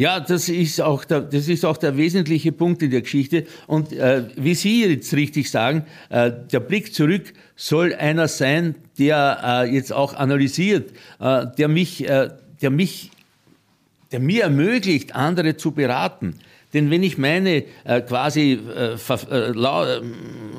Ja, 0.01 0.19
das 0.19 0.49
ist 0.49 0.81
auch 0.81 1.05
der, 1.05 1.21
das 1.21 1.47
ist 1.47 1.63
auch 1.63 1.77
der 1.77 1.95
wesentliche 1.95 2.51
Punkt 2.51 2.81
in 2.81 2.89
der 2.89 3.01
Geschichte. 3.01 3.45
Und 3.67 3.93
äh, 3.93 4.23
wie 4.35 4.55
Sie 4.55 4.83
jetzt 4.83 5.13
richtig 5.13 5.51
sagen, 5.51 5.85
äh, 6.09 6.31
der 6.51 6.59
Blick 6.59 6.91
zurück 6.91 7.33
soll 7.55 7.93
einer 7.93 8.27
sein, 8.27 8.73
der 8.97 9.63
äh, 9.63 9.71
jetzt 9.71 9.93
auch 9.93 10.15
analysiert, 10.15 10.91
äh, 11.19 11.45
der 11.55 11.67
mich, 11.67 12.09
äh, 12.09 12.29
der 12.63 12.71
mich, 12.71 13.11
der 14.11 14.21
mir 14.21 14.45
ermöglicht, 14.45 15.13
andere 15.15 15.55
zu 15.55 15.69
beraten. 15.69 16.33
Denn 16.73 16.89
wenn 16.89 17.03
ich 17.03 17.19
meine 17.19 17.65
äh, 17.83 18.01
quasi 18.01 18.53
äh, 18.53 18.95
äh, 18.95 20.01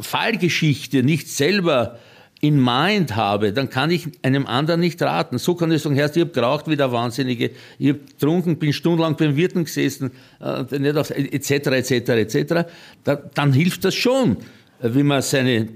Fallgeschichte 0.02 1.02
nicht 1.02 1.28
selber 1.28 1.98
in 2.42 2.60
Mind 2.60 3.14
habe, 3.14 3.52
dann 3.52 3.70
kann 3.70 3.92
ich 3.92 4.08
einem 4.22 4.46
anderen 4.46 4.80
nicht 4.80 5.00
raten. 5.00 5.38
So 5.38 5.54
kann 5.54 5.70
ich 5.70 5.80
sagen, 5.80 5.94
Herr, 5.94 6.10
ich 6.10 6.20
habe 6.20 6.32
geraucht 6.32 6.66
wie 6.66 6.74
der 6.74 6.90
Wahnsinnige, 6.90 7.52
ich 7.78 7.90
habe 7.90 8.00
getrunken, 8.00 8.58
bin 8.58 8.72
stundenlang 8.72 9.16
beim 9.16 9.36
Wirten 9.36 9.64
gesessen, 9.64 10.10
äh, 10.40 10.64
etc., 10.72 11.50
etc., 11.50 12.08
etc. 12.08 12.68
Da, 13.04 13.14
dann 13.14 13.52
hilft 13.52 13.84
das 13.84 13.94
schon, 13.94 14.38
wie 14.80 15.04
man 15.04 15.22
seine, 15.22 15.68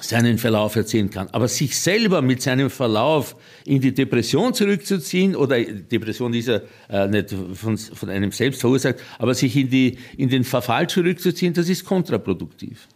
seinen 0.00 0.38
Verlauf 0.38 0.76
erzählen 0.76 1.10
kann. 1.10 1.28
Aber 1.32 1.46
sich 1.46 1.78
selber 1.78 2.22
mit 2.22 2.40
seinem 2.40 2.70
Verlauf 2.70 3.36
in 3.66 3.82
die 3.82 3.92
Depression 3.92 4.54
zurückzuziehen, 4.54 5.36
oder 5.36 5.62
Depression 5.62 6.32
ist 6.32 6.48
ja 6.48 6.60
äh, 6.88 7.06
nicht 7.06 7.36
von, 7.52 7.76
von 7.76 8.08
einem 8.08 8.32
selbst 8.32 8.62
verursacht, 8.62 8.96
aber 9.18 9.34
sich 9.34 9.54
in, 9.54 9.68
die, 9.68 9.98
in 10.16 10.30
den 10.30 10.44
Verfall 10.44 10.88
zurückzuziehen, 10.88 11.52
das 11.52 11.68
ist 11.68 11.84
kontraproduktiv. 11.84 12.88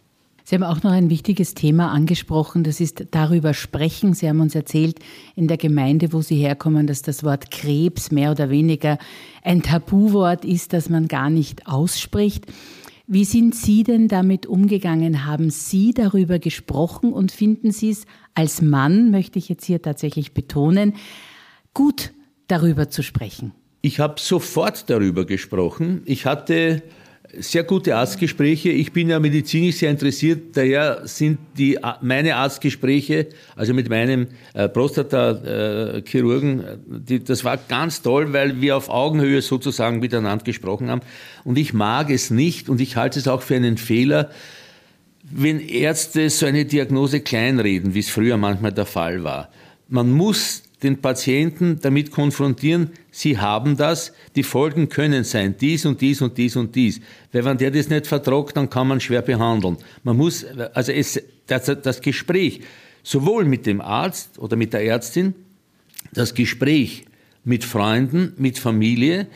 Sie 0.45 0.55
haben 0.55 0.63
auch 0.63 0.83
noch 0.83 0.91
ein 0.91 1.09
wichtiges 1.09 1.53
Thema 1.53 1.91
angesprochen, 1.91 2.63
das 2.63 2.81
ist 2.81 3.05
darüber 3.11 3.53
sprechen. 3.53 4.13
Sie 4.13 4.27
haben 4.27 4.41
uns 4.41 4.55
erzählt, 4.55 4.99
in 5.35 5.47
der 5.47 5.57
Gemeinde, 5.57 6.11
wo 6.11 6.21
Sie 6.21 6.35
herkommen, 6.35 6.85
dass 6.85 7.01
das 7.01 7.23
Wort 7.23 7.49
Krebs 7.49 8.11
mehr 8.11 8.31
oder 8.31 8.49
weniger 8.49 8.97
ein 9.41 9.61
Tabuwort 9.61 10.43
ist, 10.43 10.73
das 10.73 10.89
man 10.89 11.07
gar 11.07 11.29
nicht 11.29 11.67
ausspricht. 11.67 12.45
Wie 13.07 13.25
sind 13.25 13.55
Sie 13.55 13.83
denn 13.83 14.07
damit 14.07 14.45
umgegangen? 14.45 15.25
Haben 15.25 15.49
Sie 15.49 15.93
darüber 15.93 16.39
gesprochen 16.39 17.13
und 17.13 17.31
finden 17.31 17.71
Sie 17.71 17.89
es 17.89 18.05
als 18.33 18.61
Mann, 18.61 19.11
möchte 19.11 19.39
ich 19.39 19.47
jetzt 19.47 19.65
hier 19.65 19.81
tatsächlich 19.81 20.33
betonen, 20.33 20.93
gut 21.73 22.11
darüber 22.47 22.89
zu 22.89 23.01
sprechen? 23.01 23.53
Ich 23.81 23.99
habe 23.99 24.15
sofort 24.19 24.89
darüber 24.89 25.25
gesprochen. 25.25 26.01
Ich 26.05 26.25
hatte 26.25 26.83
sehr 27.39 27.63
gute 27.63 27.95
Arztgespräche. 27.95 28.69
Ich 28.69 28.91
bin 28.91 29.09
ja 29.09 29.19
medizinisch 29.19 29.77
sehr 29.77 29.89
interessiert, 29.89 30.55
daher 30.55 31.01
sind 31.05 31.39
die, 31.57 31.79
meine 32.01 32.35
Arztgespräche, 32.35 33.27
also 33.55 33.73
mit 33.73 33.89
meinem 33.89 34.27
äh, 34.53 34.69
Prostata-Chirurgen, 34.69 36.63
äh, 37.07 37.19
das 37.19 37.43
war 37.43 37.57
ganz 37.57 38.01
toll, 38.01 38.33
weil 38.33 38.61
wir 38.61 38.77
auf 38.77 38.89
Augenhöhe 38.89 39.41
sozusagen 39.41 39.99
miteinander 39.99 40.43
gesprochen 40.43 40.89
haben. 40.89 41.01
Und 41.43 41.57
ich 41.57 41.73
mag 41.73 42.09
es 42.09 42.29
nicht 42.29 42.69
und 42.69 42.79
ich 42.81 42.95
halte 42.95 43.19
es 43.19 43.27
auch 43.27 43.41
für 43.41 43.55
einen 43.55 43.77
Fehler, 43.77 44.29
wenn 45.23 45.59
Ärzte 45.59 46.29
so 46.29 46.45
eine 46.45 46.65
Diagnose 46.65 47.21
kleinreden, 47.21 47.93
wie 47.93 47.99
es 47.99 48.09
früher 48.09 48.37
manchmal 48.37 48.73
der 48.73 48.85
Fall 48.85 49.23
war. 49.23 49.49
Man 49.87 50.11
muss 50.11 50.63
den 50.83 51.01
Patienten 51.01 51.79
damit 51.81 52.11
konfrontieren, 52.11 52.91
sie 53.11 53.37
haben 53.37 53.77
das, 53.77 54.13
die 54.35 54.43
Folgen 54.43 54.89
können 54.89 55.23
sein, 55.23 55.55
dies 55.59 55.85
und 55.85 56.01
dies 56.01 56.21
und 56.21 56.37
dies 56.37 56.55
und 56.55 56.75
dies. 56.75 56.99
Weil 57.31 57.45
wenn 57.45 57.57
der 57.57 57.71
das 57.71 57.89
nicht 57.89 58.07
vertragt, 58.07 58.57
dann 58.57 58.69
kann 58.69 58.87
man 58.87 58.99
schwer 58.99 59.21
behandeln. 59.21 59.77
Man 60.03 60.17
muss, 60.17 60.45
also 60.73 60.91
es, 60.91 61.21
das, 61.47 61.65
das 61.81 62.01
Gespräch, 62.01 62.61
sowohl 63.03 63.45
mit 63.45 63.65
dem 63.65 63.81
Arzt 63.81 64.37
oder 64.39 64.55
mit 64.55 64.73
der 64.73 64.83
Ärztin, 64.83 65.33
das 66.13 66.33
Gespräch 66.33 67.05
mit 67.43 67.63
Freunden, 67.63 68.33
mit 68.37 68.57
Familie, 68.57 69.27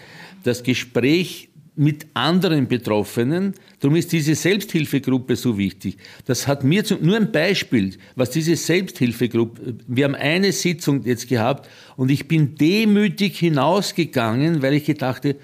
das 0.43 0.63
Gespräch 0.63 1.49
mit 1.77 2.07
anderen 2.13 2.67
Betroffenen. 2.67 3.53
Darum 3.79 3.95
ist 3.95 4.11
diese 4.11 4.35
Selbsthilfegruppe 4.35 5.35
so 5.35 5.57
wichtig. 5.57 5.97
Das 6.25 6.47
hat 6.47 6.63
mir 6.63 6.83
zum, 6.83 7.03
nur 7.05 7.15
ein 7.15 7.31
Beispiel, 7.31 7.97
was 8.15 8.31
diese 8.31 8.55
Selbsthilfegruppe, 8.55 9.75
wir 9.87 10.05
haben 10.05 10.15
eine 10.15 10.51
Sitzung 10.51 11.03
jetzt 11.03 11.27
gehabt 11.29 11.69
und 11.95 12.09
ich 12.09 12.27
bin 12.27 12.55
demütig 12.55 13.37
hinausgegangen, 13.37 14.61
weil 14.61 14.73
ich 14.73 14.85
gedachte, 14.85 15.35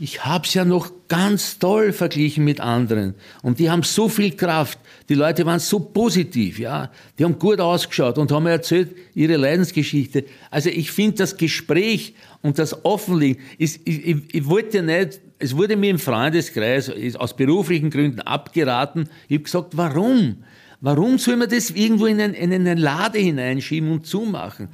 ich 0.00 0.24
habe 0.24 0.44
es 0.44 0.54
ja 0.54 0.64
noch 0.64 0.90
ganz 1.08 1.58
toll 1.60 1.92
verglichen 1.92 2.44
mit 2.44 2.60
anderen. 2.60 3.14
Und 3.42 3.60
die 3.60 3.70
haben 3.70 3.84
so 3.84 4.08
viel 4.08 4.32
Kraft. 4.32 4.78
Die 5.08 5.14
Leute 5.14 5.46
waren 5.46 5.60
so 5.60 5.78
positiv, 5.78 6.58
ja. 6.58 6.90
Die 7.16 7.24
haben 7.24 7.38
gut 7.38 7.60
ausgeschaut 7.60 8.18
und 8.18 8.32
haben 8.32 8.46
erzählt 8.46 8.90
ihre 9.14 9.36
Leidensgeschichte. 9.36 10.24
Also 10.50 10.68
ich 10.68 10.90
finde 10.90 11.18
das 11.18 11.36
Gespräch 11.36 12.14
und 12.42 12.58
das 12.58 12.84
Offenlegen, 12.84 13.40
ist, 13.56 13.80
ich, 13.84 14.06
ich, 14.06 14.34
ich 14.34 14.46
wollte 14.46 14.82
nicht 14.82 15.20
es 15.38 15.56
wurde 15.56 15.76
mir 15.76 15.90
im 15.90 15.98
Freundeskreis 15.98 16.90
aus 17.16 17.36
beruflichen 17.36 17.90
Gründen 17.90 18.20
abgeraten. 18.20 19.08
Ich 19.28 19.36
habe 19.36 19.44
gesagt, 19.44 19.76
warum? 19.76 20.44
Warum 20.80 21.18
soll 21.18 21.36
man 21.36 21.48
das 21.48 21.70
irgendwo 21.70 22.06
in, 22.06 22.20
ein, 22.20 22.34
in 22.34 22.52
eine 22.52 22.74
Lade 22.74 23.18
hineinschieben 23.18 23.90
und 23.90 24.06
zumachen? 24.06 24.68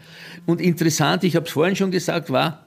Und 0.44 0.60
interessant, 0.60 1.24
ich 1.24 1.36
habe 1.36 1.46
es 1.46 1.52
vorhin 1.52 1.76
schon 1.76 1.90
gesagt, 1.90 2.30
war, 2.30 2.66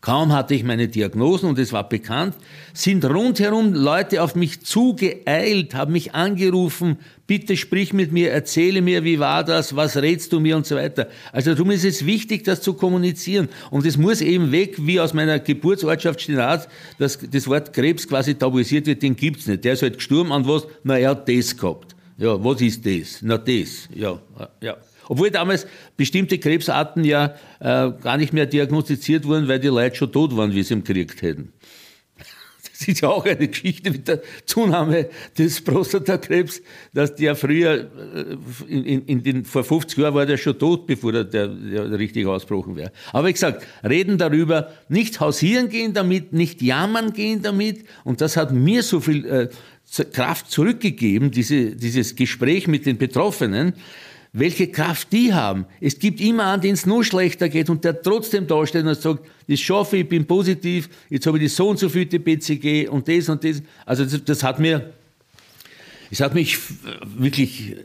Kaum 0.00 0.32
hatte 0.32 0.54
ich 0.54 0.64
meine 0.64 0.88
Diagnosen 0.88 1.50
und 1.50 1.58
es 1.58 1.74
war 1.74 1.86
bekannt, 1.86 2.34
sind 2.72 3.04
rundherum 3.04 3.74
Leute 3.74 4.22
auf 4.22 4.34
mich 4.34 4.62
zugeeilt, 4.62 5.74
haben 5.74 5.92
mich 5.92 6.14
angerufen, 6.14 6.96
bitte 7.26 7.54
sprich 7.54 7.92
mit 7.92 8.10
mir, 8.10 8.30
erzähle 8.30 8.80
mir, 8.80 9.04
wie 9.04 9.18
war 9.18 9.44
das, 9.44 9.76
was 9.76 9.98
rätst 9.98 10.32
du 10.32 10.40
mir 10.40 10.56
und 10.56 10.64
so 10.64 10.76
weiter. 10.76 11.08
Also 11.32 11.52
darum 11.52 11.70
ist 11.70 11.84
es 11.84 12.06
wichtig, 12.06 12.44
das 12.44 12.62
zu 12.62 12.72
kommunizieren. 12.72 13.50
Und 13.70 13.84
es 13.84 13.98
muss 13.98 14.22
eben 14.22 14.52
weg, 14.52 14.76
wie 14.78 14.98
aus 15.00 15.12
meiner 15.12 15.38
Geburtsortschaft 15.38 16.22
Stinat, 16.22 16.66
dass 16.98 17.18
das 17.18 17.46
Wort 17.46 17.74
Krebs 17.74 18.08
quasi 18.08 18.34
tabuisiert 18.34 18.86
wird, 18.86 19.02
den 19.02 19.16
gibt's 19.16 19.46
nicht. 19.46 19.64
Der 19.64 19.74
ist 19.74 19.82
halt 19.82 19.98
gestorben 19.98 20.32
an 20.32 20.48
was, 20.48 20.66
na 20.82 20.98
er 20.98 21.10
hat 21.10 21.28
das 21.28 21.54
gehabt. 21.54 21.94
Ja, 22.16 22.42
was 22.42 22.62
ist 22.62 22.86
das? 22.86 23.18
Na 23.20 23.36
das, 23.36 23.88
ja, 23.94 24.18
ja. 24.62 24.76
Obwohl 25.10 25.32
damals 25.32 25.66
bestimmte 25.96 26.38
Krebsarten 26.38 27.02
ja 27.02 27.34
äh, 27.58 27.90
gar 28.00 28.16
nicht 28.16 28.32
mehr 28.32 28.46
diagnostiziert 28.46 29.24
wurden, 29.24 29.48
weil 29.48 29.58
die 29.58 29.66
Leute 29.66 29.96
schon 29.96 30.12
tot 30.12 30.36
waren, 30.36 30.54
wie 30.54 30.62
sie 30.62 30.74
ihn 30.74 30.84
gekriegt 30.84 31.20
hätten. 31.22 31.52
Das 32.62 32.88
ist 32.88 33.02
ja 33.02 33.08
auch 33.10 33.26
eine 33.26 33.48
Geschichte 33.48 33.90
mit 33.90 34.08
der 34.08 34.22
Zunahme 34.46 35.10
des 35.36 35.60
Prostatakrebs, 35.62 36.62
dass 36.94 37.14
der 37.14 37.36
früher, 37.36 37.90
äh, 37.90 38.72
in, 38.72 38.84
in, 38.84 39.04
in 39.06 39.22
den, 39.22 39.44
vor 39.44 39.64
50 39.64 39.98
Jahren 39.98 40.14
war 40.14 40.24
der 40.24 40.38
schon 40.38 40.58
tot, 40.58 40.86
bevor 40.86 41.12
der, 41.12 41.24
der, 41.24 41.48
der 41.48 41.98
richtig 41.98 42.26
ausbrochen 42.26 42.76
wäre. 42.76 42.92
Aber 43.12 43.26
wie 43.26 43.32
gesagt, 43.32 43.66
reden 43.82 44.16
darüber, 44.16 44.70
nicht 44.88 45.18
hausieren 45.18 45.68
gehen 45.68 45.92
damit, 45.92 46.32
nicht 46.32 46.62
jammern 46.62 47.12
gehen 47.12 47.42
damit. 47.42 47.84
Und 48.04 48.20
das 48.20 48.36
hat 48.36 48.52
mir 48.52 48.82
so 48.82 49.00
viel 49.00 49.26
äh, 49.26 49.48
Kraft 50.12 50.50
zurückgegeben, 50.50 51.32
diese, 51.32 51.74
dieses 51.74 52.14
Gespräch 52.14 52.68
mit 52.68 52.86
den 52.86 52.96
Betroffenen, 52.96 53.74
welche 54.32 54.68
Kraft 54.68 55.12
die 55.12 55.34
haben. 55.34 55.66
Es 55.80 55.98
gibt 55.98 56.20
immer 56.20 56.52
einen, 56.52 56.62
denen 56.62 56.74
es 56.74 56.86
nur 56.86 57.04
schlechter 57.04 57.48
geht 57.48 57.68
und 57.68 57.84
der 57.84 58.00
trotzdem 58.00 58.46
da 58.46 58.64
steht 58.66 58.84
und 58.84 58.94
sagt, 58.94 59.26
das 59.48 59.60
schaffe 59.60 59.98
ich, 59.98 60.08
bin 60.08 60.26
positiv, 60.26 60.88
jetzt 61.08 61.26
habe 61.26 61.38
ich 61.38 61.44
die 61.44 61.48
so 61.48 61.68
und 61.68 61.78
so 61.78 61.88
viele 61.88 62.06
BCG 62.06 62.88
und 62.88 63.08
das 63.08 63.28
und 63.28 63.42
das. 63.42 63.62
Also 63.84 64.04
das, 64.04 64.24
das 64.24 64.42
hat 64.44 64.60
mir, 64.60 64.92
es 66.10 66.20
hat 66.20 66.34
mich 66.34 66.58
wirklich 67.02 67.76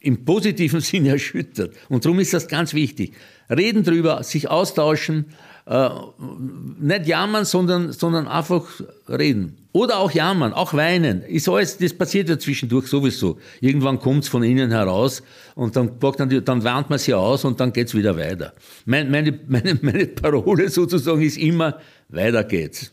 im 0.00 0.24
positiven 0.24 0.80
Sinne 0.82 1.10
erschüttert. 1.10 1.74
Und 1.88 2.04
darum 2.04 2.18
ist 2.18 2.34
das 2.34 2.48
ganz 2.48 2.74
wichtig. 2.74 3.12
Reden 3.48 3.84
drüber, 3.84 4.22
sich 4.24 4.48
austauschen, 4.48 5.26
äh, 5.66 5.88
nicht 6.80 7.06
jammern, 7.06 7.44
sondern, 7.44 7.92
sondern 7.92 8.26
einfach 8.26 8.64
reden. 9.08 9.58
Oder 9.72 9.98
auch 9.98 10.10
jammern, 10.10 10.52
auch 10.52 10.74
weinen. 10.74 11.22
Ist 11.22 11.48
alles, 11.48 11.78
das 11.78 11.94
passiert 11.94 12.28
ja 12.28 12.38
zwischendurch 12.38 12.88
sowieso. 12.88 13.38
Irgendwann 13.60 13.98
kommt 13.98 14.24
es 14.24 14.28
von 14.28 14.42
innen 14.42 14.70
heraus 14.70 15.22
und 15.54 15.76
dann, 15.76 15.92
dann, 15.98 16.44
dann 16.44 16.64
warnt 16.64 16.90
man 16.90 16.98
sie 16.98 17.14
aus 17.14 17.44
und 17.44 17.58
dann 17.58 17.72
geht 17.72 17.88
es 17.88 17.94
wieder 17.94 18.16
weiter. 18.16 18.52
Meine, 18.84 19.08
meine, 19.08 19.38
meine, 19.46 19.78
meine 19.80 20.06
Parole 20.06 20.68
sozusagen 20.68 21.22
ist 21.22 21.38
immer, 21.38 21.78
weiter 22.08 22.44
geht's. 22.44 22.92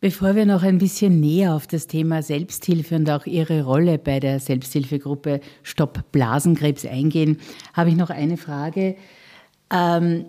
Bevor 0.00 0.36
wir 0.36 0.46
noch 0.46 0.62
ein 0.62 0.78
bisschen 0.78 1.18
näher 1.18 1.54
auf 1.54 1.66
das 1.66 1.88
Thema 1.88 2.22
Selbsthilfe 2.22 2.94
und 2.96 3.10
auch 3.10 3.26
Ihre 3.26 3.64
Rolle 3.64 3.98
bei 3.98 4.20
der 4.20 4.38
Selbsthilfegruppe 4.38 5.40
Stopp 5.64 6.12
Blasenkrebs 6.12 6.86
eingehen, 6.86 7.38
habe 7.74 7.90
ich 7.90 7.96
noch 7.96 8.10
eine 8.10 8.36
Frage. 8.36 8.94
Ähm, 9.72 10.24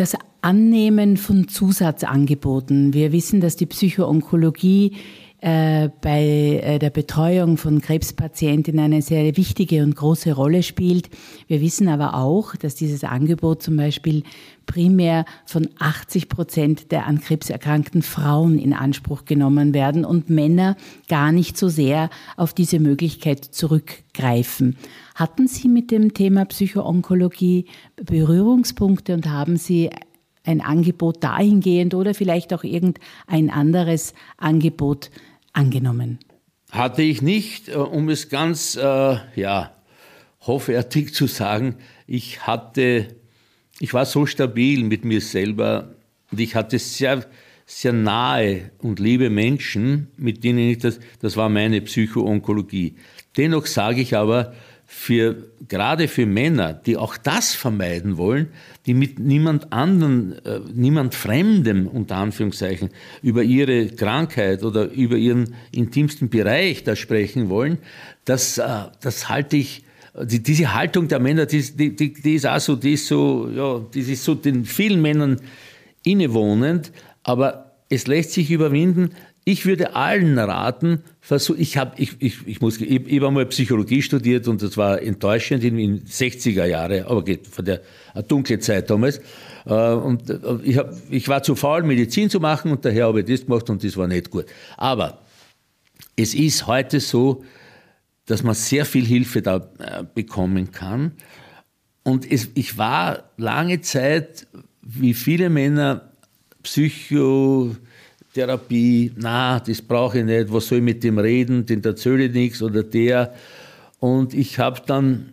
das 0.00 0.16
Annehmen 0.40 1.16
von 1.16 1.48
Zusatzangeboten. 1.48 2.94
Wir 2.94 3.12
wissen, 3.12 3.40
dass 3.40 3.56
die 3.56 3.66
Psychoonkologie 3.66 4.92
äh, 5.40 5.88
bei 6.00 6.60
äh, 6.64 6.78
der 6.80 6.90
Betreuung 6.90 7.58
von 7.58 7.80
Krebspatientinnen 7.80 8.84
eine 8.84 9.02
sehr 9.02 9.36
wichtige 9.36 9.84
und 9.84 9.94
große 9.94 10.32
Rolle 10.32 10.64
spielt. 10.64 11.10
Wir 11.46 11.60
wissen 11.60 11.88
aber 11.88 12.14
auch, 12.14 12.56
dass 12.56 12.74
dieses 12.74 13.04
Angebot 13.04 13.62
zum 13.62 13.76
Beispiel 13.76 14.24
primär 14.66 15.24
von 15.46 15.68
80 15.78 16.28
Prozent 16.28 16.90
der 16.90 17.06
an 17.06 17.20
Krebs 17.20 17.50
erkrankten 17.50 18.02
Frauen 18.02 18.58
in 18.58 18.72
Anspruch 18.72 19.24
genommen 19.26 19.74
werden 19.74 20.04
und 20.04 20.28
Männer 20.28 20.76
gar 21.08 21.30
nicht 21.30 21.56
so 21.56 21.68
sehr 21.68 22.10
auf 22.36 22.52
diese 22.52 22.80
Möglichkeit 22.80 23.44
zurückgreifen. 23.44 24.76
Hatten 25.14 25.46
Sie 25.46 25.68
mit 25.68 25.90
dem 25.92 26.14
Thema 26.14 26.46
Psychoonkologie 26.46 27.66
Berührungspunkte 27.96 29.14
und 29.14 29.30
haben 29.30 29.56
Sie 29.56 29.90
ein 30.48 30.60
Angebot 30.60 31.22
dahingehend 31.22 31.94
oder 31.94 32.14
vielleicht 32.14 32.54
auch 32.54 32.64
irgendein 32.64 33.50
anderes 33.50 34.14
Angebot 34.38 35.10
angenommen? 35.58 36.18
Hatte 36.70 37.02
ich 37.02 37.20
nicht, 37.20 37.68
äh, 37.68 37.74
um 37.74 38.08
es 38.08 38.28
ganz 38.28 38.76
äh, 38.76 39.16
ja, 39.34 39.74
hoffärtig 40.42 41.14
zu 41.14 41.26
sagen, 41.26 41.76
ich 42.06 42.46
hatte, 42.46 43.08
ich 43.80 43.92
war 43.92 44.06
so 44.06 44.24
stabil 44.26 44.84
mit 44.84 45.04
mir 45.04 45.20
selber 45.20 45.94
und 46.30 46.40
ich 46.40 46.54
hatte 46.54 46.78
sehr, 46.78 47.26
sehr 47.66 47.92
nahe 47.92 48.70
und 48.78 49.00
liebe 49.00 49.30
Menschen, 49.30 50.08
mit 50.16 50.44
denen 50.44 50.70
ich 50.70 50.78
das, 50.78 51.00
das 51.20 51.36
war 51.36 51.48
meine 51.48 51.80
Psychoonkologie. 51.80 52.96
Dennoch 53.36 53.66
sage 53.66 54.00
ich 54.00 54.16
aber, 54.16 54.54
für, 54.90 55.50
gerade 55.68 56.08
für 56.08 56.24
Männer, 56.24 56.72
die 56.72 56.96
auch 56.96 57.18
das 57.18 57.54
vermeiden 57.54 58.16
wollen, 58.16 58.48
die 58.88 58.94
mit 58.94 59.18
niemand 59.18 59.70
anderen, 59.70 60.32
äh, 60.46 60.60
niemand 60.72 61.14
Fremdem, 61.14 61.86
unter 61.86 62.16
Anführungszeichen, 62.16 62.88
über 63.22 63.42
ihre 63.42 63.88
Krankheit 63.88 64.64
oder 64.64 64.90
über 64.90 65.16
ihren 65.16 65.54
intimsten 65.72 66.30
Bereich 66.30 66.84
da 66.84 66.96
sprechen 66.96 67.50
wollen, 67.50 67.78
das, 68.24 68.56
äh, 68.56 68.66
das 69.02 69.28
halte 69.28 69.58
ich, 69.58 69.84
die, 70.18 70.42
diese 70.42 70.74
Haltung 70.74 71.06
der 71.06 71.20
Männer, 71.20 71.44
die, 71.44 71.60
die, 71.76 72.14
die 72.14 72.34
ist 72.34 72.46
auch 72.46 72.60
so, 72.60 72.76
die 72.76 72.94
ist 72.94 73.06
so, 73.06 73.50
ja, 73.54 73.78
die 73.92 74.00
ist 74.00 74.24
so 74.24 74.34
den 74.34 74.64
vielen 74.64 75.02
Männern 75.02 75.38
innewohnend, 76.02 76.90
aber 77.22 77.72
es 77.90 78.06
lässt 78.06 78.32
sich 78.32 78.50
überwinden, 78.50 79.10
ich 79.44 79.66
würde 79.66 79.96
allen 79.96 80.38
raten, 80.38 81.02
versuch, 81.28 81.56
ich 81.58 81.76
habe 81.76 81.92
ich, 81.98 82.16
ich, 82.20 82.46
ich 82.46 82.62
muss 82.62 82.80
ich, 82.80 83.06
ich 83.06 83.20
habe 83.20 83.30
mal 83.30 83.44
Psychologie 83.44 84.00
studiert 84.00 84.48
und 84.48 84.62
das 84.62 84.78
war 84.78 85.02
enttäuschend 85.02 85.62
in 85.62 85.76
den 85.76 86.04
60er 86.06 86.64
Jahre, 86.64 87.04
aber 87.06 87.22
geht 87.22 87.46
von 87.46 87.66
der 87.66 87.82
dunkle 88.26 88.58
Zeit 88.60 88.88
damals. 88.88 89.20
Äh, 89.66 89.92
und 89.92 90.30
äh, 90.30 90.38
ich, 90.62 90.78
hab, 90.78 90.90
ich 91.10 91.28
war 91.28 91.42
zu 91.42 91.54
faul, 91.54 91.82
Medizin 91.82 92.30
zu 92.30 92.40
machen 92.40 92.70
und 92.70 92.82
daher 92.82 93.04
habe 93.04 93.20
ich 93.20 93.26
das 93.26 93.44
gemacht 93.44 93.68
und 93.68 93.84
das 93.84 93.94
war 93.98 94.06
nicht 94.06 94.30
gut. 94.30 94.46
Aber 94.78 95.18
es 96.16 96.32
ist 96.32 96.66
heute 96.66 96.98
so, 96.98 97.44
dass 98.24 98.42
man 98.42 98.54
sehr 98.54 98.86
viel 98.86 99.04
Hilfe 99.04 99.42
da 99.42 99.56
äh, 99.78 100.04
bekommen 100.14 100.72
kann. 100.72 101.12
Und 102.04 102.30
es, 102.30 102.48
ich 102.54 102.78
war 102.78 103.24
lange 103.36 103.82
Zeit, 103.82 104.46
wie 104.80 105.12
viele 105.12 105.50
Männer, 105.50 106.10
Psycho, 106.62 107.76
Therapie, 108.38 109.10
na, 109.16 109.58
das 109.58 109.82
brauche 109.82 110.20
ich 110.20 110.24
nicht, 110.24 110.52
was 110.52 110.68
soll 110.68 110.78
ich 110.78 110.84
mit 110.84 111.02
dem 111.02 111.18
reden, 111.18 111.66
den 111.66 111.82
erzähle 111.82 112.26
ich 112.26 112.32
nichts 112.32 112.62
oder 112.62 112.84
der. 112.84 113.34
Und 113.98 114.32
ich 114.32 114.60
habe 114.60 114.80
dann, 114.86 115.32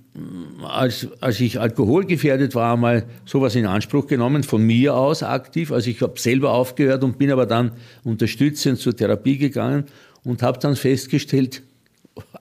als, 0.67 1.07
als 1.21 1.39
ich 1.39 1.59
alkoholgefährdet 1.59 2.55
war, 2.55 2.75
mal 2.77 3.05
sowas 3.23 3.53
in 3.53 3.67
Anspruch 3.67 4.07
genommen, 4.07 4.41
von 4.41 4.63
mir 4.63 4.95
aus 4.95 5.21
aktiv. 5.21 5.71
Also 5.71 5.91
ich 5.91 6.01
habe 6.01 6.19
selber 6.19 6.51
aufgehört 6.51 7.03
und 7.03 7.19
bin 7.19 7.31
aber 7.31 7.45
dann 7.45 7.73
unterstützend 8.03 8.79
zur 8.79 8.95
Therapie 8.95 9.37
gegangen 9.37 9.83
und 10.23 10.41
habe 10.41 10.57
dann 10.57 10.75
festgestellt, 10.75 11.61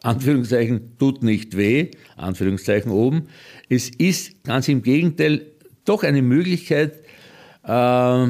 Anführungszeichen, 0.02 0.96
tut 0.98 1.22
nicht 1.22 1.58
weh, 1.58 1.90
Anführungszeichen 2.16 2.90
oben. 2.90 3.28
Es 3.68 3.90
ist 3.90 4.44
ganz 4.44 4.68
im 4.68 4.82
Gegenteil 4.82 5.42
doch 5.84 6.04
eine 6.04 6.22
Möglichkeit, 6.22 7.00
äh, 7.64 8.26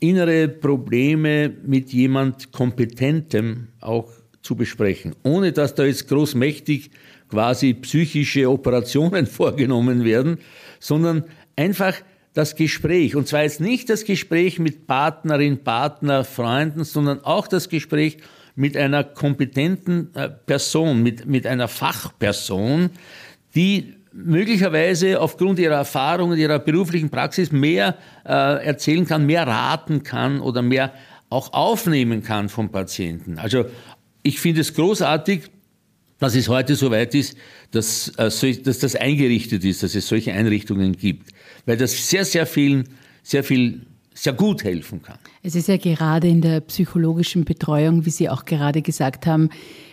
innere 0.00 0.48
Probleme 0.48 1.52
mit 1.64 1.92
jemand 1.92 2.52
Kompetentem 2.52 3.68
auch 3.80 4.10
zu 4.42 4.54
besprechen, 4.54 5.14
ohne 5.22 5.52
dass 5.52 5.74
da 5.74 5.84
jetzt 5.84 6.08
großmächtig 6.08 6.90
quasi 7.28 7.74
psychische 7.74 8.50
Operationen 8.50 9.26
vorgenommen 9.26 10.04
werden, 10.04 10.38
sondern 10.78 11.24
einfach 11.56 11.94
das 12.32 12.54
Gespräch. 12.54 13.16
Und 13.16 13.26
zwar 13.26 13.42
jetzt 13.42 13.60
nicht 13.60 13.88
das 13.88 14.04
Gespräch 14.04 14.58
mit 14.58 14.86
Partnerin, 14.86 15.64
Partner, 15.64 16.22
Freunden, 16.22 16.84
sondern 16.84 17.24
auch 17.24 17.48
das 17.48 17.68
Gespräch 17.68 18.18
mit 18.54 18.76
einer 18.76 19.04
kompetenten 19.04 20.14
äh, 20.14 20.28
Person, 20.28 21.02
mit, 21.02 21.26
mit 21.26 21.46
einer 21.46 21.68
Fachperson, 21.68 22.90
die 23.54 23.95
möglicherweise 24.16 25.20
aufgrund 25.20 25.58
ihrer 25.58 25.74
Erfahrung 25.74 26.30
und 26.30 26.38
ihrer 26.38 26.58
beruflichen 26.58 27.10
Praxis 27.10 27.52
mehr 27.52 27.96
äh, 28.24 28.64
erzählen 28.64 29.06
kann, 29.06 29.26
mehr 29.26 29.46
raten 29.46 30.02
kann 30.02 30.40
oder 30.40 30.62
mehr 30.62 30.92
auch 31.28 31.52
aufnehmen 31.52 32.22
kann 32.22 32.48
vom 32.48 32.70
Patienten. 32.70 33.38
Also 33.38 33.66
ich 34.22 34.40
finde 34.40 34.62
es 34.62 34.74
großartig, 34.74 35.42
dass 36.18 36.34
es 36.34 36.48
heute 36.48 36.76
so 36.76 36.90
weit 36.90 37.14
ist, 37.14 37.36
dass, 37.72 38.08
äh, 38.16 38.54
dass 38.62 38.78
das 38.78 38.96
eingerichtet 38.96 39.64
ist, 39.64 39.82
dass 39.82 39.94
es 39.94 40.08
solche 40.08 40.32
Einrichtungen 40.32 40.96
gibt, 40.96 41.30
weil 41.66 41.76
das 41.76 42.08
sehr, 42.08 42.24
sehr 42.24 42.46
vielen, 42.46 42.88
sehr 43.22 43.44
viel 43.44 43.82
sehr 44.14 44.32
gut 44.32 44.64
helfen 44.64 45.02
kann. 45.02 45.18
Es 45.42 45.54
ist 45.54 45.68
ja 45.68 45.76
gerade 45.76 46.26
in 46.26 46.40
der 46.40 46.60
psychologischen 46.60 47.44
Betreuung, 47.44 48.06
wie 48.06 48.10
Sie 48.10 48.30
auch 48.30 48.46
gerade 48.46 48.80
gesagt 48.80 49.26
haben, 49.26 49.50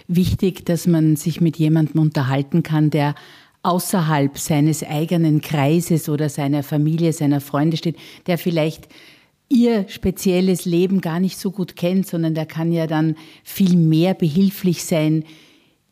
wichtig, 0.07 0.65
dass 0.65 0.87
man 0.87 1.17
sich 1.17 1.41
mit 1.41 1.57
jemandem 1.57 1.99
unterhalten 2.01 2.63
kann, 2.63 2.89
der 2.89 3.15
außerhalb 3.63 4.37
seines 4.37 4.83
eigenen 4.83 5.41
Kreises 5.41 6.09
oder 6.09 6.29
seiner 6.29 6.63
Familie, 6.63 7.13
seiner 7.13 7.41
Freunde 7.41 7.77
steht, 7.77 7.97
der 8.27 8.37
vielleicht 8.37 8.87
ihr 9.49 9.87
spezielles 9.87 10.65
Leben 10.65 11.01
gar 11.01 11.19
nicht 11.19 11.37
so 11.37 11.51
gut 11.51 11.75
kennt, 11.75 12.07
sondern 12.07 12.35
der 12.35 12.45
kann 12.45 12.71
ja 12.71 12.87
dann 12.87 13.15
viel 13.43 13.75
mehr 13.75 14.13
behilflich 14.13 14.83
sein, 14.83 15.23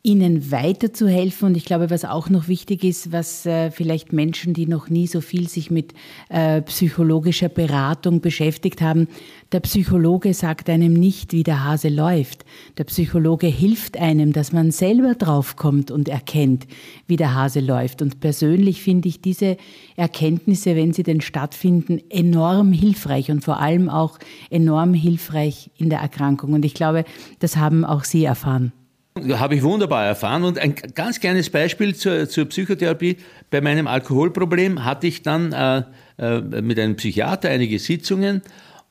ihnen 0.03 0.51
weiterzuhelfen. 0.51 1.49
Und 1.49 1.57
ich 1.57 1.65
glaube, 1.65 1.89
was 1.91 2.05
auch 2.05 2.29
noch 2.29 2.47
wichtig 2.47 2.83
ist, 2.83 3.11
was 3.11 3.45
äh, 3.45 3.69
vielleicht 3.69 4.13
Menschen, 4.13 4.53
die 4.53 4.65
noch 4.65 4.89
nie 4.89 5.05
so 5.05 5.21
viel 5.21 5.47
sich 5.47 5.69
mit 5.69 5.93
äh, 6.29 6.61
psychologischer 6.63 7.49
Beratung 7.49 8.19
beschäftigt 8.19 8.81
haben, 8.81 9.07
der 9.51 9.59
Psychologe 9.59 10.33
sagt 10.33 10.69
einem 10.69 10.93
nicht, 10.93 11.33
wie 11.33 11.43
der 11.43 11.63
Hase 11.65 11.89
läuft. 11.89 12.45
Der 12.77 12.85
Psychologe 12.85 13.47
hilft 13.47 13.97
einem, 13.97 14.33
dass 14.33 14.51
man 14.51 14.71
selber 14.71 15.13
draufkommt 15.13 15.91
und 15.91 16.09
erkennt, 16.09 16.65
wie 17.05 17.17
der 17.17 17.35
Hase 17.35 17.59
läuft. 17.59 18.01
Und 18.01 18.21
persönlich 18.21 18.81
finde 18.81 19.09
ich 19.09 19.21
diese 19.21 19.57
Erkenntnisse, 19.97 20.75
wenn 20.75 20.93
sie 20.93 21.03
denn 21.03 21.21
stattfinden, 21.21 22.01
enorm 22.09 22.71
hilfreich 22.71 23.29
und 23.29 23.43
vor 23.43 23.59
allem 23.59 23.87
auch 23.89 24.17
enorm 24.49 24.95
hilfreich 24.95 25.69
in 25.77 25.89
der 25.89 25.99
Erkrankung. 25.99 26.53
Und 26.53 26.65
ich 26.65 26.73
glaube, 26.73 27.03
das 27.39 27.57
haben 27.57 27.85
auch 27.85 28.03
Sie 28.03 28.23
erfahren. 28.23 28.71
Habe 29.15 29.55
ich 29.55 29.63
wunderbar 29.63 30.05
erfahren. 30.05 30.43
Und 30.43 30.57
ein 30.57 30.73
ganz 30.73 31.19
kleines 31.19 31.49
Beispiel 31.49 31.95
zur, 31.95 32.29
zur 32.29 32.45
Psychotherapie. 32.45 33.17
Bei 33.49 33.59
meinem 33.59 33.87
Alkoholproblem 33.87 34.85
hatte 34.85 35.07
ich 35.07 35.21
dann 35.21 35.51
äh, 35.51 35.83
äh, 36.17 36.39
mit 36.39 36.79
einem 36.79 36.95
Psychiater 36.95 37.49
einige 37.49 37.77
Sitzungen 37.77 38.41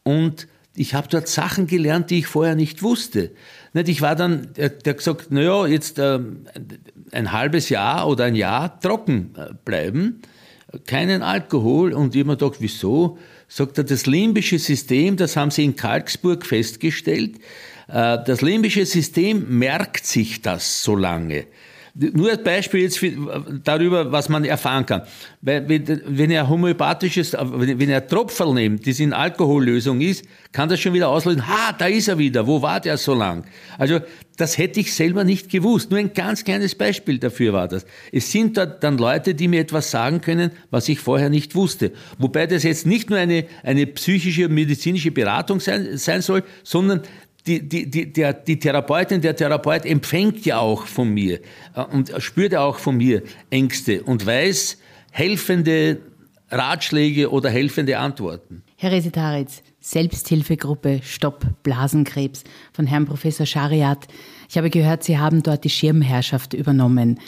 und 0.02 0.46
ich 0.76 0.94
habe 0.94 1.08
dort 1.08 1.28
Sachen 1.28 1.66
gelernt, 1.66 2.10
die 2.10 2.20
ich 2.20 2.26
vorher 2.26 2.54
nicht 2.54 2.82
wusste. 2.82 3.32
Nicht, 3.72 3.88
ich 3.88 4.02
war 4.02 4.14
dann, 4.14 4.52
der, 4.56 4.70
der 4.70 4.94
gesagt, 4.94 5.30
naja, 5.30 5.66
jetzt 5.66 5.98
äh, 5.98 6.18
ein 7.12 7.32
halbes 7.32 7.68
Jahr 7.68 8.08
oder 8.08 8.24
ein 8.24 8.34
Jahr 8.34 8.80
trocken 8.80 9.34
äh, 9.36 9.52
bleiben, 9.64 10.22
keinen 10.86 11.22
Alkohol. 11.22 11.92
Und 11.92 12.14
ich 12.14 12.24
mir 12.24 12.36
gedacht, 12.36 12.56
wieso? 12.60 13.18
Sagt 13.48 13.78
er, 13.78 13.84
das 13.84 14.06
limbische 14.06 14.58
System, 14.58 15.16
das 15.16 15.36
haben 15.36 15.50
sie 15.50 15.64
in 15.64 15.76
Kalksburg 15.76 16.46
festgestellt, 16.46 17.36
das 17.90 18.40
limbische 18.40 18.86
System 18.86 19.58
merkt 19.58 20.06
sich 20.06 20.42
das 20.42 20.82
so 20.82 20.94
lange. 20.96 21.46
Nur 21.94 22.30
als 22.30 22.44
Beispiel 22.44 22.82
jetzt 22.82 23.04
darüber, 23.64 24.12
was 24.12 24.28
man 24.28 24.44
erfahren 24.44 24.86
kann. 24.86 25.02
Wenn 25.40 26.30
er 26.30 26.48
homöopathisches, 26.48 27.32
wenn 27.32 27.90
er 27.90 28.06
Tropferl 28.06 28.54
nimmt, 28.54 28.86
das 28.86 29.00
in 29.00 29.12
Alkohollösung 29.12 30.00
ist, 30.00 30.24
kann 30.52 30.68
das 30.68 30.78
schon 30.78 30.94
wieder 30.94 31.08
auslösen, 31.08 31.48
ha, 31.48 31.72
da 31.76 31.86
ist 31.86 32.06
er 32.06 32.16
wieder, 32.16 32.46
wo 32.46 32.62
war 32.62 32.78
der 32.78 32.96
so 32.96 33.12
lang? 33.12 33.44
Also, 33.76 33.98
das 34.36 34.56
hätte 34.56 34.80
ich 34.80 34.94
selber 34.94 35.24
nicht 35.24 35.50
gewusst. 35.50 35.90
Nur 35.90 35.98
ein 35.98 36.14
ganz 36.14 36.44
kleines 36.44 36.74
Beispiel 36.74 37.18
dafür 37.18 37.52
war 37.52 37.68
das. 37.68 37.84
Es 38.12 38.30
sind 38.30 38.56
dort 38.56 38.82
dann 38.82 38.96
Leute, 38.96 39.34
die 39.34 39.48
mir 39.48 39.60
etwas 39.60 39.90
sagen 39.90 40.20
können, 40.20 40.52
was 40.70 40.88
ich 40.88 41.00
vorher 41.00 41.28
nicht 41.28 41.54
wusste. 41.54 41.92
Wobei 42.18 42.46
das 42.46 42.62
jetzt 42.62 42.86
nicht 42.86 43.10
nur 43.10 43.18
eine, 43.18 43.44
eine 43.64 43.86
psychische, 43.86 44.48
medizinische 44.48 45.10
Beratung 45.10 45.60
sein, 45.60 45.98
sein 45.98 46.22
soll, 46.22 46.44
sondern 46.62 47.02
die, 47.46 47.66
die, 47.66 47.90
die, 47.90 48.12
der, 48.12 48.32
die 48.32 48.58
Therapeutin, 48.58 49.20
der 49.20 49.36
Therapeut 49.36 49.86
empfängt 49.86 50.44
ja 50.44 50.58
auch 50.58 50.86
von 50.86 51.08
mir 51.08 51.40
äh, 51.74 51.82
und 51.82 52.12
spürt 52.18 52.52
ja 52.52 52.60
auch 52.60 52.78
von 52.78 52.96
mir 52.96 53.22
Ängste 53.50 54.02
und 54.02 54.26
weiß 54.26 54.78
helfende 55.10 56.00
Ratschläge 56.50 57.30
oder 57.30 57.50
helfende 57.50 57.98
Antworten. 57.98 58.62
Herr 58.76 58.92
Resitaritz, 58.92 59.62
Selbsthilfegruppe 59.80 61.00
Stopp 61.02 61.46
Blasenkrebs 61.62 62.44
von 62.72 62.86
Herrn 62.86 63.06
Professor 63.06 63.46
Schariat. 63.46 64.08
Ich 64.48 64.58
habe 64.58 64.70
gehört, 64.70 65.04
Sie 65.04 65.18
haben 65.18 65.42
dort 65.42 65.64
die 65.64 65.70
Schirmherrschaft 65.70 66.54
übernommen. 66.54 67.20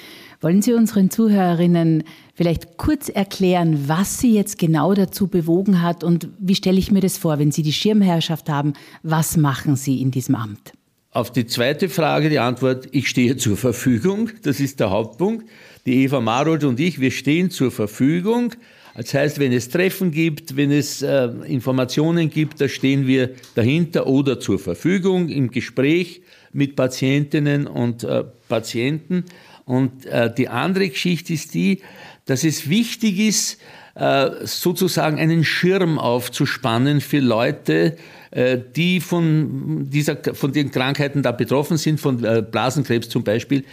Wollen 0.42 0.61
Sie 0.61 0.72
unseren 0.74 1.09
Zuhörerinnen 1.09 2.02
vielleicht 2.35 2.76
kurz 2.76 3.09
erklären, 3.09 3.85
was 3.87 4.18
Sie 4.18 4.35
jetzt 4.35 4.59
genau 4.59 4.92
dazu 4.92 5.28
bewogen 5.28 5.83
hat 5.83 6.02
und 6.02 6.31
wie 6.40 6.57
stelle 6.57 6.81
ich 6.81 6.90
mir 6.90 7.00
das 7.00 7.16
vor, 7.16 7.38
wenn 7.38 7.52
Sie 7.52 7.62
die 7.62 7.72
Schirmherrschaft 7.72 8.48
haben, 8.48 8.72
was 9.05 9.37
machen 9.37 9.76
Sie 9.76 10.02
in 10.02 10.11
diesem 10.11 10.35
Amt? 10.35 10.72
Auf 11.12 11.31
die 11.31 11.46
zweite 11.46 11.88
Frage 11.88 12.28
die 12.28 12.40
Antwort, 12.40 12.88
ich 12.90 13.09
stehe 13.09 13.37
zur 13.37 13.57
Verfügung, 13.57 14.31
das 14.42 14.59
ist 14.59 14.81
der 14.81 14.90
Hauptpunkt. 14.90 15.48
Die 15.87 16.02
Eva 16.02 16.20
Marold 16.20 16.64
und 16.64 16.81
ich, 16.81 17.00
wir 17.00 17.12
stehen 17.12 17.50
zur 17.50 17.70
Verfügung. 17.70 18.52
Das 18.96 19.14
heißt, 19.14 19.38
wenn 19.38 19.52
es 19.52 19.68
Treffen 19.68 20.11
gibt, 20.11 20.57
wenn 20.57 20.72
es 20.72 21.02
äh, 21.02 21.28
Informationen 21.46 22.31
gibt, 22.31 22.61
da 22.61 22.68
stehen 22.68 23.07
wir 23.07 23.31
dahinter 23.55 24.09
oder 24.09 24.40
zur 24.40 24.59
Verfügung 24.59 25.28
im 25.28 25.52
Gespräch 25.52 26.22
mit 26.52 26.74
Patientinnen 26.76 27.66
und 27.66 28.05
äh, 28.05 28.24
Patienten. 28.48 29.24
Und 29.64 30.07
äh, 30.07 30.33
die 30.33 30.48
andere 30.48 30.88
Geschichte 30.88 31.33
ist 31.33 31.55
die, 31.55 31.81
dass 32.27 32.44
es 32.44 32.68
wichtig 32.68 33.18
ist, 33.18 33.59
äh, 33.94 34.46
sozusagen 34.46 35.18
einen 35.18 35.44
Schirm 35.44 35.98
aufzuspannen 35.98 37.01
für 37.01 37.20
Leute, 37.20 37.96
äh, 38.31 38.59
die 38.75 39.01
von, 39.01 39.90
dieser, 39.90 40.16
von 40.35 40.53
den 40.53 40.70
Krankheiten 40.70 41.22
da 41.22 41.33
betroffen 41.33 41.77
sind, 41.77 42.01
von 42.01 42.25
äh, 42.25 42.42
Blasenkrebs 42.42 43.09
zum 43.09 43.22
Beispiel. 43.22 43.64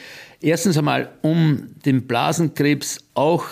Erstens 0.41 0.77
einmal, 0.77 1.09
um 1.21 1.69
den 1.85 2.05
Blasenkrebs 2.05 2.99
auch 3.13 3.45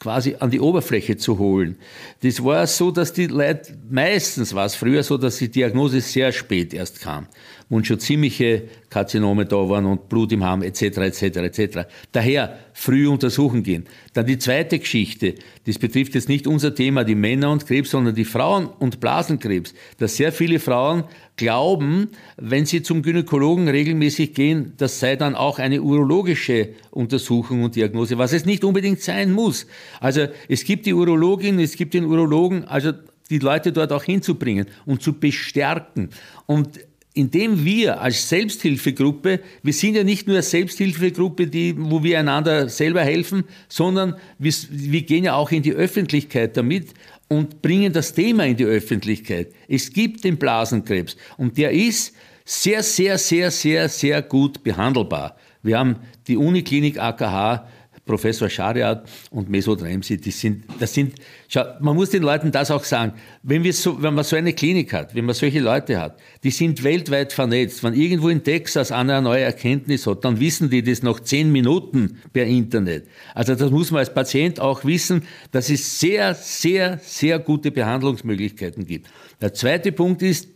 quasi 0.00 0.36
an 0.38 0.50
die 0.50 0.60
Oberfläche 0.60 1.16
zu 1.16 1.38
holen. 1.38 1.76
Das 2.22 2.42
war 2.44 2.66
so, 2.66 2.90
dass 2.90 3.12
die 3.12 3.26
Leute, 3.26 3.74
meistens 3.88 4.54
war 4.54 4.66
es 4.66 4.74
früher 4.74 5.02
so, 5.02 5.16
dass 5.16 5.38
die 5.38 5.50
Diagnose 5.50 6.00
sehr 6.00 6.32
spät 6.32 6.74
erst 6.74 7.00
kam 7.00 7.26
und 7.68 7.86
schon 7.86 7.98
ziemliche 7.98 8.64
Karzinome 8.90 9.46
da 9.46 9.68
waren 9.68 9.86
und 9.86 10.08
Blut 10.08 10.32
im 10.32 10.44
Harm 10.44 10.62
etc. 10.62 10.82
etc. 10.82 11.22
etc. 11.22 11.78
Daher 12.12 12.58
früh 12.72 13.08
untersuchen 13.08 13.62
gehen. 13.62 13.84
Dann 14.12 14.26
die 14.26 14.38
zweite 14.38 14.78
Geschichte, 14.78 15.34
das 15.66 15.78
betrifft 15.78 16.14
jetzt 16.14 16.28
nicht 16.28 16.46
unser 16.46 16.74
Thema, 16.74 17.04
die 17.04 17.14
Männer 17.14 17.50
und 17.50 17.66
Krebs, 17.66 17.90
sondern 17.90 18.14
die 18.14 18.24
Frauen 18.24 18.66
und 18.66 19.00
Blasenkrebs, 19.00 19.74
dass 19.98 20.16
sehr 20.16 20.32
viele 20.32 20.58
Frauen 20.58 21.04
glauben, 21.36 22.10
wenn 22.36 22.66
sie 22.66 22.82
zum 22.82 23.02
Gynäkologen 23.02 23.68
regelmäßig 23.68 24.34
gehen, 24.34 24.74
das 24.76 25.00
sei 25.00 25.16
dann 25.16 25.34
auch 25.34 25.58
eine 25.58 25.82
urologische 25.82 26.70
Untersuchung 26.90 27.64
und 27.64 27.74
Diagnose, 27.74 28.18
was 28.18 28.32
es 28.32 28.44
nicht 28.44 28.64
unbedingt 28.64 29.00
sein 29.00 29.32
muss. 29.32 29.66
Also 30.00 30.26
es 30.48 30.64
gibt 30.64 30.86
die 30.86 30.94
Urologin, 30.94 31.58
es 31.58 31.76
gibt 31.76 31.94
den 31.94 32.04
Urologen, 32.04 32.64
also 32.64 32.92
die 33.30 33.38
Leute 33.38 33.72
dort 33.72 33.92
auch 33.92 34.04
hinzubringen 34.04 34.66
und 34.86 35.02
zu 35.02 35.14
bestärken. 35.14 36.10
Und 36.46 36.80
indem 37.14 37.64
wir 37.64 38.00
als 38.00 38.28
Selbsthilfegruppe, 38.28 39.40
wir 39.62 39.72
sind 39.72 39.94
ja 39.94 40.02
nicht 40.02 40.26
nur 40.26 40.36
eine 40.36 40.42
Selbsthilfegruppe, 40.42 41.46
die, 41.46 41.74
wo 41.78 42.02
wir 42.02 42.18
einander 42.18 42.68
selber 42.68 43.02
helfen, 43.02 43.44
sondern 43.68 44.16
wir, 44.38 44.52
wir 44.70 45.02
gehen 45.02 45.24
ja 45.24 45.34
auch 45.36 45.52
in 45.52 45.62
die 45.62 45.72
Öffentlichkeit 45.72 46.56
damit 46.56 46.88
und 47.28 47.62
bringen 47.62 47.92
das 47.92 48.14
Thema 48.14 48.44
in 48.46 48.56
die 48.56 48.64
Öffentlichkeit. 48.64 49.52
Es 49.68 49.92
gibt 49.92 50.24
den 50.24 50.36
Blasenkrebs 50.36 51.16
und 51.36 51.56
der 51.56 51.70
ist 51.70 52.14
sehr, 52.44 52.82
sehr, 52.82 53.16
sehr, 53.16 53.50
sehr, 53.52 53.88
sehr 53.88 54.20
gut 54.20 54.64
behandelbar. 54.64 55.36
Wir 55.62 55.78
haben 55.78 55.96
die 56.26 56.36
Uniklinik 56.36 56.98
AKH 56.98 57.66
Professor 58.04 58.50
Schariat 58.50 59.08
und 59.30 59.48
Mesut 59.48 59.82
Remsi, 59.82 60.18
die 60.18 60.30
sind, 60.30 60.64
das 60.78 60.92
sind, 60.92 61.14
schau, 61.54 61.64
man 61.80 61.94
muss 61.94 62.10
den 62.10 62.22
Leuten 62.22 62.52
das 62.52 62.70
auch 62.70 62.84
sagen, 62.84 63.12
wenn, 63.42 63.62
wir 63.64 63.72
so, 63.72 64.02
wenn 64.02 64.14
man 64.14 64.24
so 64.24 64.36
eine 64.36 64.52
Klinik 64.52 64.92
hat, 64.92 65.14
wenn 65.14 65.24
man 65.24 65.34
solche 65.34 65.60
Leute 65.60 66.00
hat, 66.00 66.18
die 66.42 66.50
sind 66.50 66.82
weltweit 66.82 67.32
vernetzt. 67.32 67.82
Wenn 67.82 67.94
irgendwo 67.94 68.28
in 68.28 68.42
Texas 68.42 68.92
einer 68.92 69.14
eine 69.14 69.22
neue 69.22 69.42
Erkenntnis 69.42 70.06
hat, 70.06 70.24
dann 70.24 70.40
wissen 70.40 70.68
die 70.68 70.82
das 70.82 71.02
noch 71.02 71.20
zehn 71.20 71.50
Minuten 71.52 72.18
per 72.32 72.44
Internet. 72.44 73.06
Also 73.34 73.54
das 73.54 73.70
muss 73.70 73.90
man 73.90 74.00
als 74.00 74.12
Patient 74.12 74.60
auch 74.60 74.84
wissen, 74.84 75.22
dass 75.52 75.70
es 75.70 76.00
sehr, 76.00 76.34
sehr, 76.34 76.98
sehr 77.02 77.38
gute 77.38 77.70
Behandlungsmöglichkeiten 77.70 78.86
gibt. 78.86 79.08
Der 79.40 79.54
zweite 79.54 79.92
Punkt 79.92 80.22
ist, 80.22 80.48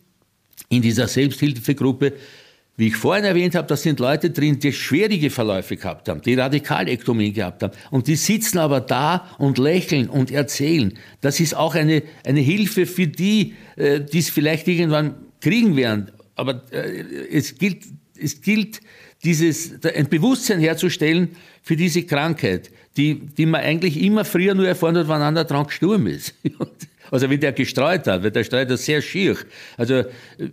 in 0.68 0.82
dieser 0.82 1.08
Selbsthilfegruppe 1.08 2.14
wie 2.78 2.86
ich 2.86 2.96
vorhin 2.96 3.24
erwähnt 3.24 3.56
habe, 3.56 3.66
da 3.66 3.76
sind 3.76 3.98
Leute 3.98 4.30
drin, 4.30 4.60
die 4.60 4.72
schwierige 4.72 5.30
Verläufe 5.30 5.76
gehabt 5.76 6.08
haben, 6.08 6.22
die 6.22 6.34
Radikalektomien 6.34 7.34
gehabt 7.34 7.64
haben. 7.64 7.72
Und 7.90 8.06
die 8.06 8.14
sitzen 8.14 8.58
aber 8.58 8.80
da 8.80 9.28
und 9.36 9.58
lächeln 9.58 10.08
und 10.08 10.30
erzählen. 10.30 10.96
Das 11.20 11.40
ist 11.40 11.56
auch 11.56 11.74
eine, 11.74 12.04
eine 12.24 12.38
Hilfe 12.38 12.86
für 12.86 13.08
die, 13.08 13.56
äh, 13.74 14.00
die 14.00 14.20
es 14.20 14.30
vielleicht 14.30 14.68
irgendwann 14.68 15.16
kriegen 15.40 15.74
werden. 15.74 16.12
Aber 16.36 16.62
äh, 16.70 17.02
es 17.32 17.58
gilt, 17.58 17.82
es 18.16 18.40
gilt 18.42 18.80
dieses, 19.24 19.84
ein 19.84 20.08
Bewusstsein 20.08 20.60
herzustellen 20.60 21.30
für 21.62 21.74
diese 21.74 22.04
Krankheit, 22.04 22.70
die, 22.96 23.26
die 23.26 23.46
man 23.46 23.62
eigentlich 23.62 24.00
immer 24.00 24.24
früher 24.24 24.54
nur 24.54 24.68
erfahren 24.68 24.96
hat, 24.96 25.08
wann 25.08 25.22
einer 25.22 25.42
dran 25.42 25.66
gestorben 25.66 26.06
ist. 26.06 26.32
Also 27.10 27.30
wie 27.30 27.38
der 27.38 27.52
gestreut 27.52 28.06
hat, 28.06 28.22
weil 28.22 28.30
der 28.30 28.44
streut 28.44 28.70
das 28.70 28.84
sehr 28.84 29.02
schier. 29.02 29.36
Also 29.76 30.04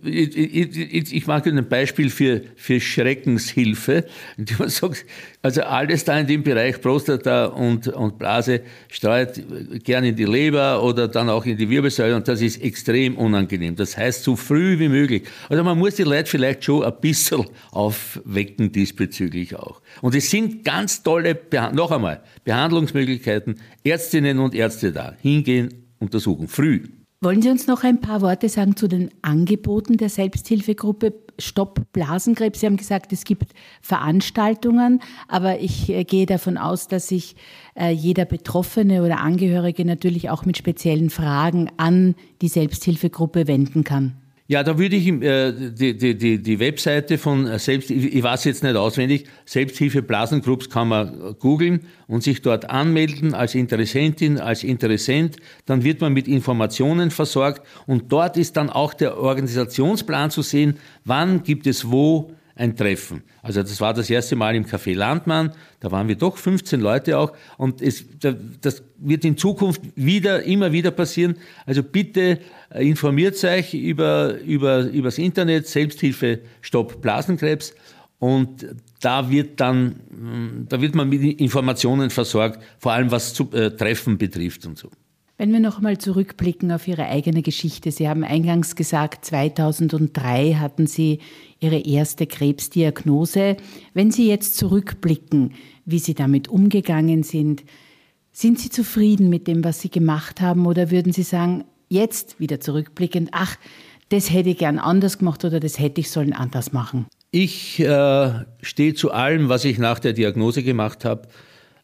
ich, 0.04 0.36
ich, 0.36 1.14
ich 1.14 1.26
mag 1.26 1.46
ein 1.46 1.68
Beispiel 1.68 2.10
für, 2.10 2.42
für 2.56 2.80
Schreckenshilfe, 2.80 4.04
indem 4.36 4.58
man 4.58 4.68
sagt, 4.68 5.04
also 5.42 5.62
alles 5.62 6.04
da 6.04 6.18
in 6.18 6.26
dem 6.26 6.42
Bereich 6.42 6.80
Prostata 6.80 7.46
und, 7.46 7.88
und 7.88 8.18
Blase 8.18 8.62
streut 8.88 9.40
gerne 9.84 10.08
in 10.08 10.16
die 10.16 10.24
Leber 10.24 10.82
oder 10.82 11.08
dann 11.08 11.28
auch 11.28 11.46
in 11.46 11.56
die 11.56 11.70
Wirbelsäule 11.70 12.16
und 12.16 12.26
das 12.26 12.40
ist 12.40 12.62
extrem 12.62 13.16
unangenehm. 13.16 13.76
Das 13.76 13.96
heißt, 13.96 14.24
so 14.24 14.34
früh 14.34 14.78
wie 14.78 14.88
möglich. 14.88 15.22
Also 15.48 15.62
man 15.62 15.78
muss 15.78 15.94
die 15.94 16.02
Leute 16.02 16.28
vielleicht 16.28 16.64
schon 16.64 16.84
ein 16.84 16.94
bisschen 17.00 17.46
aufwecken 17.70 18.72
diesbezüglich 18.72 19.54
auch. 19.54 19.80
Und 20.02 20.14
es 20.14 20.30
sind 20.30 20.64
ganz 20.64 21.02
tolle, 21.02 21.38
noch 21.72 21.92
einmal, 21.92 22.22
Behandlungsmöglichkeiten, 22.44 23.60
Ärztinnen 23.84 24.38
und 24.38 24.54
Ärzte 24.54 24.92
da. 24.92 25.14
Hingehen, 25.20 25.85
untersuchen, 25.98 26.48
früh. 26.48 26.84
Wollen 27.22 27.40
Sie 27.40 27.48
uns 27.48 27.66
noch 27.66 27.82
ein 27.82 28.00
paar 28.00 28.20
Worte 28.20 28.48
sagen 28.48 28.76
zu 28.76 28.88
den 28.88 29.10
Angeboten 29.22 29.96
der 29.96 30.10
Selbsthilfegruppe 30.10 31.14
Stopp 31.38 31.80
Blasenkrebs? 31.92 32.60
Sie 32.60 32.66
haben 32.66 32.76
gesagt, 32.76 33.12
es 33.12 33.24
gibt 33.24 33.52
Veranstaltungen, 33.80 35.00
aber 35.26 35.60
ich 35.60 35.88
äh, 35.88 36.04
gehe 36.04 36.26
davon 36.26 36.58
aus, 36.58 36.88
dass 36.88 37.08
sich 37.08 37.34
äh, 37.74 37.90
jeder 37.90 38.26
Betroffene 38.26 39.02
oder 39.02 39.20
Angehörige 39.20 39.86
natürlich 39.86 40.28
auch 40.28 40.44
mit 40.44 40.58
speziellen 40.58 41.08
Fragen 41.08 41.70
an 41.78 42.14
die 42.42 42.48
Selbsthilfegruppe 42.48 43.46
wenden 43.46 43.82
kann. 43.82 44.16
Ja, 44.48 44.62
da 44.62 44.78
würde 44.78 44.94
ich 44.94 45.08
äh, 45.08 45.52
die, 45.52 45.96
die, 45.96 46.16
die, 46.16 46.40
die 46.40 46.60
Webseite 46.60 47.18
von 47.18 47.48
äh, 47.48 47.58
Selbst, 47.58 47.90
ich 47.90 48.22
weiß 48.22 48.44
jetzt 48.44 48.62
nicht 48.62 48.76
auswendig, 48.76 49.26
Selbsthilfe 49.44 50.02
Blasengroups 50.02 50.70
kann 50.70 50.86
man 50.86 51.34
googeln 51.40 51.80
und 52.06 52.22
sich 52.22 52.42
dort 52.42 52.70
anmelden 52.70 53.34
als 53.34 53.56
Interessentin, 53.56 54.38
als 54.38 54.62
Interessent. 54.62 55.38
Dann 55.64 55.82
wird 55.82 56.00
man 56.00 56.12
mit 56.12 56.28
Informationen 56.28 57.10
versorgt 57.10 57.66
und 57.86 58.12
dort 58.12 58.36
ist 58.36 58.56
dann 58.56 58.70
auch 58.70 58.94
der 58.94 59.18
Organisationsplan 59.18 60.30
zu 60.30 60.42
sehen, 60.42 60.78
wann 61.04 61.42
gibt 61.42 61.66
es 61.66 61.90
wo 61.90 62.30
ein 62.56 62.74
Treffen. 62.74 63.22
Also 63.42 63.60
das 63.60 63.80
war 63.80 63.94
das 63.94 64.08
erste 64.08 64.34
Mal 64.34 64.56
im 64.56 64.64
Café 64.64 64.94
Landmann, 64.94 65.52
da 65.80 65.92
waren 65.92 66.08
wir 66.08 66.16
doch 66.16 66.38
15 66.38 66.80
Leute 66.80 67.18
auch 67.18 67.32
und 67.58 67.82
es, 67.82 68.04
das 68.18 68.82
wird 68.98 69.24
in 69.24 69.36
Zukunft 69.36 69.82
wieder, 69.94 70.42
immer 70.42 70.72
wieder 70.72 70.90
passieren. 70.90 71.36
Also 71.66 71.82
bitte 71.82 72.40
äh, 72.70 72.88
informiert 72.88 73.42
euch 73.44 73.74
über, 73.74 74.38
über, 74.40 74.84
über 74.84 75.08
das 75.08 75.18
Internet, 75.18 75.68
Selbsthilfe 75.68 76.40
Stopp 76.62 77.02
Blasenkrebs 77.02 77.74
und 78.18 78.66
da 79.00 79.30
wird 79.30 79.60
dann, 79.60 79.96
mm, 80.10 80.66
da 80.68 80.80
wird 80.80 80.94
man 80.94 81.10
mit 81.10 81.22
Informationen 81.38 82.08
versorgt, 82.08 82.62
vor 82.78 82.92
allem 82.92 83.10
was 83.10 83.34
zu, 83.34 83.52
äh, 83.52 83.70
Treffen 83.70 84.16
betrifft 84.16 84.64
und 84.64 84.78
so. 84.78 84.90
Wenn 85.38 85.52
wir 85.52 85.60
noch 85.60 85.82
mal 85.82 85.98
zurückblicken 85.98 86.72
auf 86.72 86.88
Ihre 86.88 87.06
eigene 87.08 87.42
Geschichte. 87.42 87.92
Sie 87.92 88.08
haben 88.08 88.24
eingangs 88.24 88.74
gesagt, 88.74 89.26
2003 89.26 90.54
hatten 90.54 90.86
Sie 90.86 91.18
Ihre 91.60 91.78
erste 91.78 92.26
Krebsdiagnose. 92.26 93.56
Wenn 93.94 94.10
Sie 94.10 94.28
jetzt 94.28 94.56
zurückblicken, 94.56 95.54
wie 95.84 95.98
Sie 95.98 96.14
damit 96.14 96.48
umgegangen 96.48 97.22
sind, 97.22 97.64
sind 98.32 98.58
Sie 98.58 98.68
zufrieden 98.68 99.30
mit 99.30 99.46
dem, 99.48 99.64
was 99.64 99.80
Sie 99.80 99.88
gemacht 99.88 100.40
haben 100.40 100.66
oder 100.66 100.90
würden 100.90 101.12
Sie 101.12 101.22
sagen, 101.22 101.64
jetzt 101.88 102.38
wieder 102.38 102.60
zurückblickend, 102.60 103.30
ach, 103.32 103.56
das 104.08 104.30
hätte 104.30 104.50
ich 104.50 104.58
gern 104.58 104.78
anders 104.78 105.18
gemacht 105.18 105.44
oder 105.44 105.58
das 105.58 105.78
hätte 105.78 106.00
ich 106.00 106.10
sollen 106.10 106.32
anders 106.32 106.72
machen? 106.72 107.06
Ich 107.30 107.80
äh, 107.80 108.30
stehe 108.62 108.94
zu 108.94 109.10
allem, 109.10 109.48
was 109.48 109.64
ich 109.64 109.78
nach 109.78 109.98
der 109.98 110.12
Diagnose 110.12 110.62
gemacht 110.62 111.04
habe. 111.04 111.28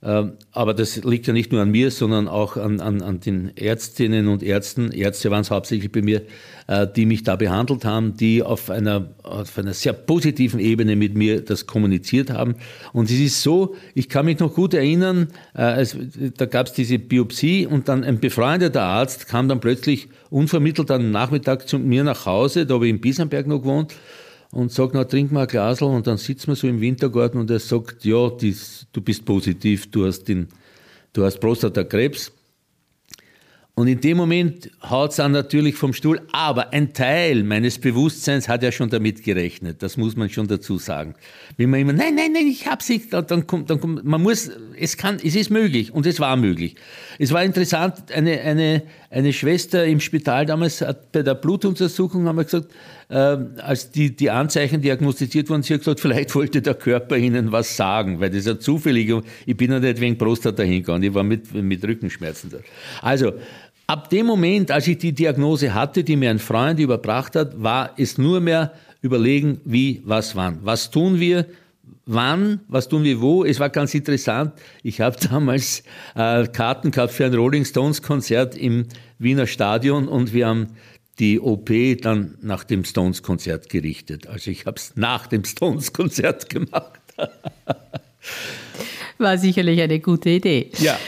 Ähm, 0.04 0.32
aber 0.50 0.74
das 0.74 1.04
liegt 1.04 1.28
ja 1.28 1.32
nicht 1.32 1.52
nur 1.52 1.62
an 1.62 1.70
mir, 1.70 1.92
sondern 1.92 2.26
auch 2.26 2.56
an, 2.56 2.80
an, 2.80 3.02
an 3.02 3.20
den 3.20 3.56
Ärztinnen 3.56 4.26
und 4.26 4.42
Ärzten. 4.42 4.90
Ärzte 4.90 5.30
waren 5.30 5.42
es 5.42 5.50
hauptsächlich 5.52 5.92
bei 5.92 6.02
mir, 6.02 6.22
äh, 6.66 6.88
die 6.88 7.06
mich 7.06 7.22
da 7.22 7.36
behandelt 7.36 7.84
haben, 7.84 8.16
die 8.16 8.42
auf 8.42 8.68
einer, 8.68 9.10
auf 9.22 9.56
einer 9.58 9.74
sehr 9.74 9.92
positiven 9.92 10.58
Ebene 10.58 10.96
mit 10.96 11.14
mir 11.14 11.40
das 11.40 11.66
kommuniziert 11.66 12.30
haben. 12.30 12.56
Und 12.92 13.10
es 13.10 13.20
ist 13.20 13.42
so, 13.42 13.76
ich 13.94 14.08
kann 14.08 14.26
mich 14.26 14.40
noch 14.40 14.54
gut 14.54 14.74
erinnern, 14.74 15.28
äh, 15.56 15.80
es, 15.80 15.96
da 16.36 16.46
gab 16.46 16.66
es 16.66 16.72
diese 16.72 16.98
Biopsie 16.98 17.66
und 17.66 17.88
dann 17.88 18.02
ein 18.02 18.18
befreundeter 18.18 18.82
Arzt 18.82 19.28
kam 19.28 19.48
dann 19.48 19.60
plötzlich 19.60 20.08
unvermittelt 20.30 20.90
am 20.90 21.12
Nachmittag 21.12 21.68
zu 21.68 21.78
mir 21.78 22.02
nach 22.02 22.26
Hause, 22.26 22.66
da 22.66 22.74
habe 22.74 22.86
ich 22.86 22.90
in 22.90 23.00
Biesenberg 23.00 23.46
noch 23.46 23.60
gewohnt 23.60 23.94
und 24.52 24.70
sagt, 24.70 24.94
na, 24.94 25.04
trink 25.04 25.32
mal 25.32 25.42
ein 25.42 25.48
Glasl 25.48 25.84
und 25.84 26.06
dann 26.06 26.18
sitzen 26.18 26.48
wir 26.48 26.56
so 26.56 26.68
im 26.68 26.80
Wintergarten 26.80 27.40
und 27.40 27.50
er 27.50 27.58
sagt, 27.58 28.04
ja, 28.04 28.28
dies, 28.28 28.86
du 28.92 29.00
bist 29.00 29.24
positiv, 29.24 29.90
du 29.90 30.06
hast, 30.06 30.24
den, 30.24 30.46
du 31.12 31.24
hast 31.24 31.40
Prostatakrebs. 31.40 32.30
Und 33.74 33.88
in 33.88 34.02
dem 34.02 34.18
Moment 34.18 34.70
haut 34.82 35.12
es 35.12 35.16
dann 35.16 35.32
natürlich 35.32 35.76
vom 35.76 35.94
Stuhl. 35.94 36.20
Aber 36.32 36.74
ein 36.74 36.92
Teil 36.92 37.42
meines 37.42 37.78
Bewusstseins 37.78 38.46
hat 38.46 38.62
ja 38.62 38.70
schon 38.70 38.90
damit 38.90 39.22
gerechnet. 39.22 39.82
Das 39.82 39.96
muss 39.96 40.14
man 40.14 40.28
schon 40.28 40.46
dazu 40.46 40.76
sagen. 40.76 41.14
Wenn 41.56 41.70
man 41.70 41.80
immer, 41.80 41.94
nein, 41.94 42.14
nein, 42.14 42.32
nein, 42.32 42.46
ich 42.46 42.66
hab's 42.66 42.90
nicht, 42.90 43.14
dann 43.14 43.46
kommt, 43.46 43.70
dann 43.70 43.80
kommt, 43.80 44.04
man 44.04 44.20
muss, 44.20 44.50
es 44.82 44.96
kann, 44.96 45.18
es 45.22 45.36
ist 45.36 45.50
möglich. 45.50 45.94
Und 45.94 46.06
es 46.06 46.18
war 46.18 46.36
möglich. 46.36 46.74
Es 47.18 47.32
war 47.32 47.44
interessant, 47.44 48.10
eine, 48.12 48.40
eine, 48.40 48.82
eine 49.10 49.32
Schwester 49.32 49.84
im 49.86 50.00
Spital 50.00 50.44
damals 50.44 50.80
hat 50.80 51.12
bei 51.12 51.22
der 51.22 51.34
Blutuntersuchung 51.34 52.26
haben 52.26 52.36
wir 52.36 52.44
gesagt, 52.44 52.72
äh, 53.08 53.14
als 53.14 53.92
die, 53.92 54.14
die 54.14 54.30
Anzeichen 54.30 54.82
diagnostiziert 54.82 55.48
wurden, 55.48 55.62
sie 55.62 55.74
hat 55.74 55.80
gesagt, 55.80 56.00
vielleicht 56.00 56.34
wollte 56.34 56.60
der 56.60 56.74
Körper 56.74 57.16
ihnen 57.16 57.52
was 57.52 57.76
sagen, 57.76 58.20
weil 58.20 58.30
das 58.30 58.40
ist 58.40 58.46
ja 58.46 58.58
zufällig. 58.58 59.12
Ich 59.46 59.56
bin 59.56 59.70
ja 59.70 59.78
nicht 59.78 60.00
wegen 60.00 60.18
Prostata 60.18 60.64
hingegangen, 60.64 61.04
ich 61.04 61.14
war 61.14 61.22
mit, 61.22 61.54
mit 61.54 61.84
Rückenschmerzen 61.84 62.50
da. 62.50 62.58
Also, 63.00 63.32
Ab 63.88 64.08
dem 64.08 64.26
Moment, 64.26 64.70
als 64.70 64.86
ich 64.86 64.96
die 64.96 65.12
Diagnose 65.12 65.74
hatte, 65.74 66.04
die 66.04 66.16
mir 66.16 66.30
ein 66.30 66.38
Freund 66.38 66.78
überbracht 66.78 67.36
hat, 67.36 67.60
war 67.60 67.90
es 67.98 68.16
nur 68.16 68.40
mehr 68.40 68.72
überlegen, 69.02 69.60
wie, 69.64 70.00
was, 70.04 70.34
wann. 70.36 70.60
Was 70.62 70.90
tun 70.90 71.20
wir? 71.20 71.46
Wann? 72.06 72.60
Was 72.68 72.88
tun 72.88 73.04
wir 73.04 73.20
wo? 73.20 73.44
Es 73.44 73.60
war 73.60 73.70
ganz 73.70 73.94
interessant. 73.94 74.52
Ich 74.82 75.00
habe 75.00 75.16
damals 75.30 75.82
äh, 76.14 76.46
Karten 76.48 76.90
gehabt 76.90 77.12
für 77.12 77.26
ein 77.26 77.34
Rolling 77.34 77.64
Stones 77.64 78.02
Konzert 78.02 78.56
im 78.56 78.86
Wiener 79.18 79.46
Stadion 79.46 80.08
und 80.08 80.32
wir 80.32 80.46
haben 80.46 80.68
die 81.18 81.40
OP 81.40 81.70
dann 82.00 82.36
nach 82.40 82.64
dem 82.64 82.84
Stones 82.84 83.22
Konzert 83.22 83.68
gerichtet. 83.68 84.26
Also 84.26 84.50
ich 84.50 84.66
habe 84.66 84.76
es 84.76 84.92
nach 84.96 85.26
dem 85.26 85.44
Stones 85.44 85.92
Konzert 85.92 86.48
gemacht. 86.50 87.00
War 89.18 89.38
sicherlich 89.38 89.80
eine 89.80 90.00
gute 90.00 90.30
Idee. 90.30 90.70
Ja. 90.78 90.98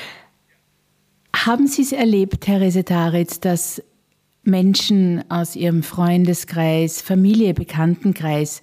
Haben 1.35 1.67
Sie 1.67 1.83
es 1.83 1.93
erlebt, 1.93 2.47
Herr 2.47 2.61
Resetaritz, 2.61 3.41
dass 3.41 3.83
Menschen 4.45 5.25
aus 5.31 5.57
Ihrem 5.57 5.83
Freundeskreis, 5.83 7.01
Familie, 7.01 7.55
Bekanntenkreis 7.55 8.63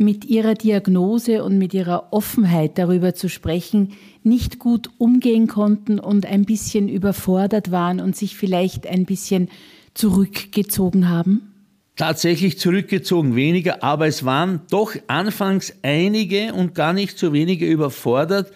mit 0.00 0.24
ihrer 0.24 0.54
Diagnose 0.54 1.44
und 1.44 1.58
mit 1.58 1.74
ihrer 1.74 2.12
Offenheit 2.12 2.78
darüber 2.78 3.14
zu 3.14 3.28
sprechen, 3.28 3.92
nicht 4.22 4.58
gut 4.58 4.90
umgehen 4.98 5.46
konnten 5.46 5.98
und 5.98 6.26
ein 6.26 6.44
bisschen 6.44 6.88
überfordert 6.88 7.70
waren 7.70 8.00
und 8.00 8.16
sich 8.16 8.36
vielleicht 8.36 8.86
ein 8.86 9.04
bisschen 9.04 9.48
zurückgezogen 9.94 11.08
haben? 11.08 11.52
Tatsächlich 11.96 12.58
zurückgezogen 12.58 13.36
weniger, 13.36 13.82
aber 13.82 14.06
es 14.06 14.24
waren 14.24 14.62
doch 14.70 14.94
anfangs 15.06 15.74
einige 15.82 16.54
und 16.54 16.74
gar 16.74 16.94
nicht 16.94 17.18
so 17.18 17.32
wenige 17.32 17.66
überfordert, 17.66 18.52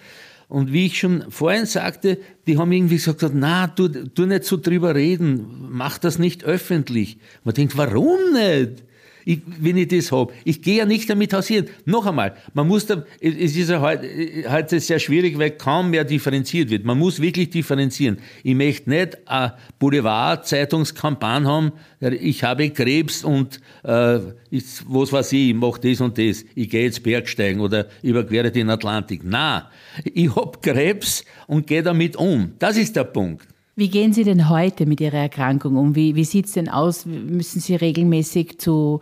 und 0.48 0.72
wie 0.72 0.86
ich 0.86 0.98
schon 0.98 1.24
vorhin 1.30 1.66
sagte, 1.66 2.18
die 2.46 2.58
haben 2.58 2.70
irgendwie 2.70 2.96
gesagt, 2.96 3.24
na, 3.34 3.66
du, 3.66 3.88
nicht 3.88 4.44
so 4.44 4.56
drüber 4.56 4.94
reden, 4.94 5.68
mach 5.70 5.98
das 5.98 6.18
nicht 6.18 6.44
öffentlich. 6.44 7.18
Man 7.44 7.54
denkt, 7.54 7.76
warum 7.76 8.18
nicht? 8.32 8.84
Ich, 9.24 9.40
wenn 9.60 9.76
ich 9.76 9.88
das 9.88 10.12
habe. 10.12 10.32
Ich 10.44 10.62
gehe 10.62 10.78
ja 10.78 10.86
nicht 10.86 11.08
damit 11.08 11.32
hausieren. 11.32 11.66
Noch 11.84 12.06
einmal, 12.06 12.34
man 12.52 12.68
muss 12.68 12.86
da, 12.86 13.04
es 13.20 13.56
ist 13.56 13.70
ja 13.70 13.80
heute, 13.80 14.08
heute 14.50 14.80
sehr 14.80 14.98
schwierig, 14.98 15.38
weil 15.38 15.52
kaum 15.52 15.90
mehr 15.90 16.04
differenziert 16.04 16.70
wird. 16.70 16.84
Man 16.84 16.98
muss 16.98 17.20
wirklich 17.20 17.50
differenzieren. 17.50 18.18
Ich 18.42 18.54
möchte 18.54 18.90
nicht 18.90 19.28
eine 19.28 19.54
Boulevard-Zeitungskampagne 19.78 21.48
haben, 21.48 21.72
ich 22.00 22.44
habe 22.44 22.68
Krebs 22.70 23.24
und 23.24 23.60
äh, 23.82 24.18
ich, 24.50 24.64
was 24.86 25.12
weiß 25.12 25.32
ich, 25.32 25.50
ich 25.50 25.54
mache 25.54 25.80
das 25.80 26.00
und 26.00 26.18
das, 26.18 26.44
ich 26.54 26.68
gehe 26.68 26.84
jetzt 26.84 27.02
Bergsteigen 27.02 27.60
oder 27.60 27.86
überquere 28.02 28.50
den 28.50 28.68
Atlantik. 28.68 29.22
Na, 29.24 29.70
ich 30.02 30.34
habe 30.34 30.58
Krebs 30.60 31.24
und 31.46 31.66
gehe 31.66 31.82
damit 31.82 32.16
um. 32.16 32.52
Das 32.58 32.76
ist 32.76 32.94
der 32.96 33.04
Punkt. 33.04 33.53
Wie 33.76 33.88
gehen 33.88 34.12
Sie 34.12 34.22
denn 34.22 34.48
heute 34.48 34.86
mit 34.86 35.00
Ihrer 35.00 35.18
Erkrankung 35.18 35.74
um? 35.74 35.96
Wie, 35.96 36.14
wie 36.14 36.22
sieht 36.22 36.46
es 36.46 36.52
denn 36.52 36.68
aus? 36.68 37.06
Müssen 37.06 37.58
Sie 37.58 37.74
regelmäßig 37.74 38.60
zu 38.60 39.00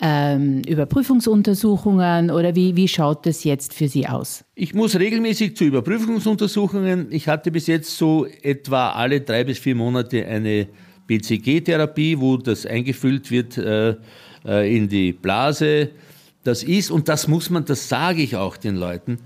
ähm, 0.00 0.62
Überprüfungsuntersuchungen 0.66 2.30
oder 2.30 2.54
wie, 2.54 2.74
wie 2.74 2.88
schaut 2.88 3.26
das 3.26 3.44
jetzt 3.44 3.74
für 3.74 3.86
Sie 3.86 4.08
aus? 4.08 4.42
Ich 4.54 4.72
muss 4.72 4.98
regelmäßig 4.98 5.56
zu 5.56 5.64
Überprüfungsuntersuchungen. 5.64 7.08
Ich 7.10 7.28
hatte 7.28 7.50
bis 7.50 7.66
jetzt 7.66 7.98
so 7.98 8.26
etwa 8.42 8.92
alle 8.92 9.20
drei 9.20 9.44
bis 9.44 9.58
vier 9.58 9.74
Monate 9.74 10.26
eine 10.26 10.68
BCG-Therapie, 11.06 12.18
wo 12.18 12.38
das 12.38 12.64
eingefüllt 12.64 13.30
wird 13.30 13.58
äh, 13.58 13.94
äh, 14.46 14.74
in 14.74 14.88
die 14.88 15.12
Blase. 15.12 15.90
Das 16.44 16.62
ist, 16.62 16.90
und 16.90 17.10
das 17.10 17.28
muss 17.28 17.50
man, 17.50 17.66
das 17.66 17.90
sage 17.90 18.22
ich 18.22 18.36
auch 18.36 18.56
den 18.56 18.76
Leuten, 18.76 19.18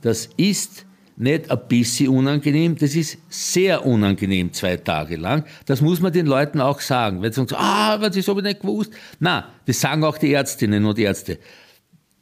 das 0.00 0.28
ist 0.36 0.86
nicht 1.16 1.50
ein 1.50 1.58
bisschen 1.68 2.08
unangenehm, 2.08 2.76
das 2.76 2.94
ist 2.94 3.18
sehr 3.28 3.86
unangenehm 3.86 4.52
zwei 4.52 4.76
Tage 4.76 5.16
lang. 5.16 5.44
Das 5.66 5.80
muss 5.80 6.00
man 6.00 6.12
den 6.12 6.26
Leuten 6.26 6.60
auch 6.60 6.80
sagen. 6.80 7.22
Wenn 7.22 7.32
sie 7.32 7.46
sagen, 7.46 7.54
ah, 7.56 8.00
was 8.00 8.16
ist 8.16 8.28
ich 8.28 8.34
nicht 8.34 8.60
gewusst. 8.60 8.92
Na, 9.20 9.48
das 9.66 9.80
sagen 9.80 10.02
auch 10.04 10.18
die 10.18 10.32
Ärztinnen 10.32 10.84
und 10.84 10.98
Ärzte. 10.98 11.38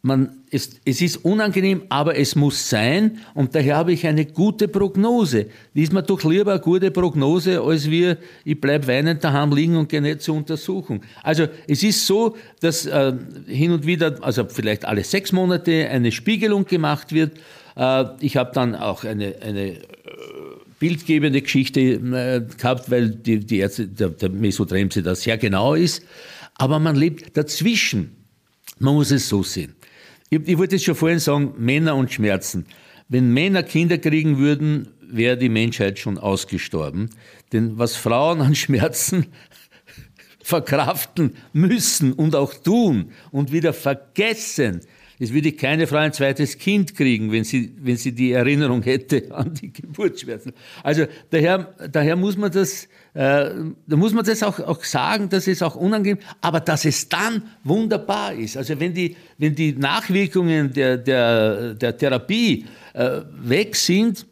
Man, 0.04 0.42
es, 0.50 0.80
es 0.84 1.00
ist 1.00 1.24
unangenehm, 1.24 1.82
aber 1.88 2.18
es 2.18 2.34
muss 2.34 2.68
sein 2.68 3.18
und 3.34 3.54
daher 3.54 3.76
habe 3.76 3.92
ich 3.92 4.04
eine 4.04 4.26
gute 4.26 4.66
Prognose. 4.66 5.46
Die 5.76 5.84
ist 5.84 5.92
mir 5.92 6.02
doch 6.02 6.24
lieber 6.24 6.54
eine 6.54 6.60
gute 6.60 6.90
Prognose, 6.90 7.62
als 7.62 7.88
wir, 7.88 8.18
ich 8.44 8.60
bleibe 8.60 8.88
weinend 8.88 9.22
daheim 9.22 9.52
liegen 9.52 9.76
und 9.76 9.88
gehe 9.88 10.02
nicht 10.02 10.22
zur 10.22 10.34
Untersuchung. 10.34 11.02
Also 11.22 11.46
es 11.68 11.84
ist 11.84 12.04
so, 12.04 12.36
dass 12.58 12.84
äh, 12.84 13.12
hin 13.46 13.70
und 13.70 13.86
wieder, 13.86 14.16
also 14.22 14.44
vielleicht 14.48 14.84
alle 14.84 15.04
sechs 15.04 15.30
Monate 15.30 15.88
eine 15.88 16.10
Spiegelung 16.10 16.64
gemacht 16.64 17.12
wird 17.12 17.38
ich 18.20 18.36
habe 18.36 18.50
dann 18.52 18.74
auch 18.74 19.04
eine, 19.04 19.36
eine 19.40 19.70
äh, 19.70 19.80
bildgebende 20.78 21.40
Geschichte 21.40 21.80
äh, 21.80 22.42
gehabt, 22.58 22.90
weil 22.90 23.10
die, 23.10 23.40
die 23.40 23.58
Ärzte, 23.58 23.88
der, 23.88 24.10
der 24.10 24.28
Mesotremse 24.28 25.02
da 25.02 25.14
sehr 25.14 25.38
genau 25.38 25.74
ist. 25.74 26.02
Aber 26.54 26.78
man 26.78 26.96
lebt 26.96 27.36
dazwischen. 27.36 28.16
Man 28.78 28.94
muss 28.94 29.10
es 29.10 29.28
so 29.28 29.42
sehen. 29.42 29.74
Ich, 30.28 30.40
ich 30.46 30.58
wollte 30.58 30.76
es 30.76 30.84
schon 30.84 30.94
vorhin 30.94 31.18
sagen, 31.18 31.54
Männer 31.56 31.96
und 31.96 32.12
Schmerzen. 32.12 32.66
Wenn 33.08 33.32
Männer 33.32 33.62
Kinder 33.62 33.98
kriegen 33.98 34.38
würden, 34.38 34.88
wäre 35.00 35.36
die 35.36 35.48
Menschheit 35.48 35.98
schon 35.98 36.18
ausgestorben. 36.18 37.10
Denn 37.52 37.78
was 37.78 37.96
Frauen 37.96 38.40
an 38.40 38.54
Schmerzen 38.54 39.26
verkraften 40.42 41.36
müssen 41.52 42.12
und 42.12 42.34
auch 42.34 42.54
tun 42.54 43.12
und 43.30 43.52
wieder 43.52 43.72
vergessen, 43.72 44.80
Es 45.22 45.32
würde 45.32 45.52
keine 45.52 45.86
Frau 45.86 45.98
ein 45.98 46.12
zweites 46.12 46.58
Kind 46.58 46.96
kriegen, 46.96 47.30
wenn 47.30 47.44
sie, 47.44 47.72
wenn 47.80 47.96
sie 47.96 48.10
die 48.10 48.32
Erinnerung 48.32 48.82
hätte 48.82 49.32
an 49.32 49.54
die 49.54 49.72
Geburtsschmerzen. 49.72 50.52
Also 50.82 51.06
daher, 51.30 51.72
daher 51.92 52.16
muss 52.16 52.36
man 52.36 52.50
das, 52.50 52.88
äh, 53.14 53.50
da 53.86 53.96
muss 53.96 54.12
man 54.12 54.24
das 54.24 54.42
auch, 54.42 54.58
auch 54.58 54.82
sagen, 54.82 55.28
dass 55.28 55.46
es 55.46 55.62
auch 55.62 55.76
unangenehm, 55.76 56.18
aber 56.40 56.58
dass 56.58 56.84
es 56.84 57.08
dann 57.08 57.44
wunderbar 57.62 58.34
ist. 58.34 58.56
Also 58.56 58.80
wenn 58.80 58.94
die, 58.94 59.14
wenn 59.38 59.54
die 59.54 59.74
Nachwirkungen 59.74 60.72
der, 60.72 60.96
der, 60.96 61.74
der 61.74 61.96
Therapie 61.96 62.66
äh, 62.92 63.20
weg 63.42 63.76
sind, 63.76 64.26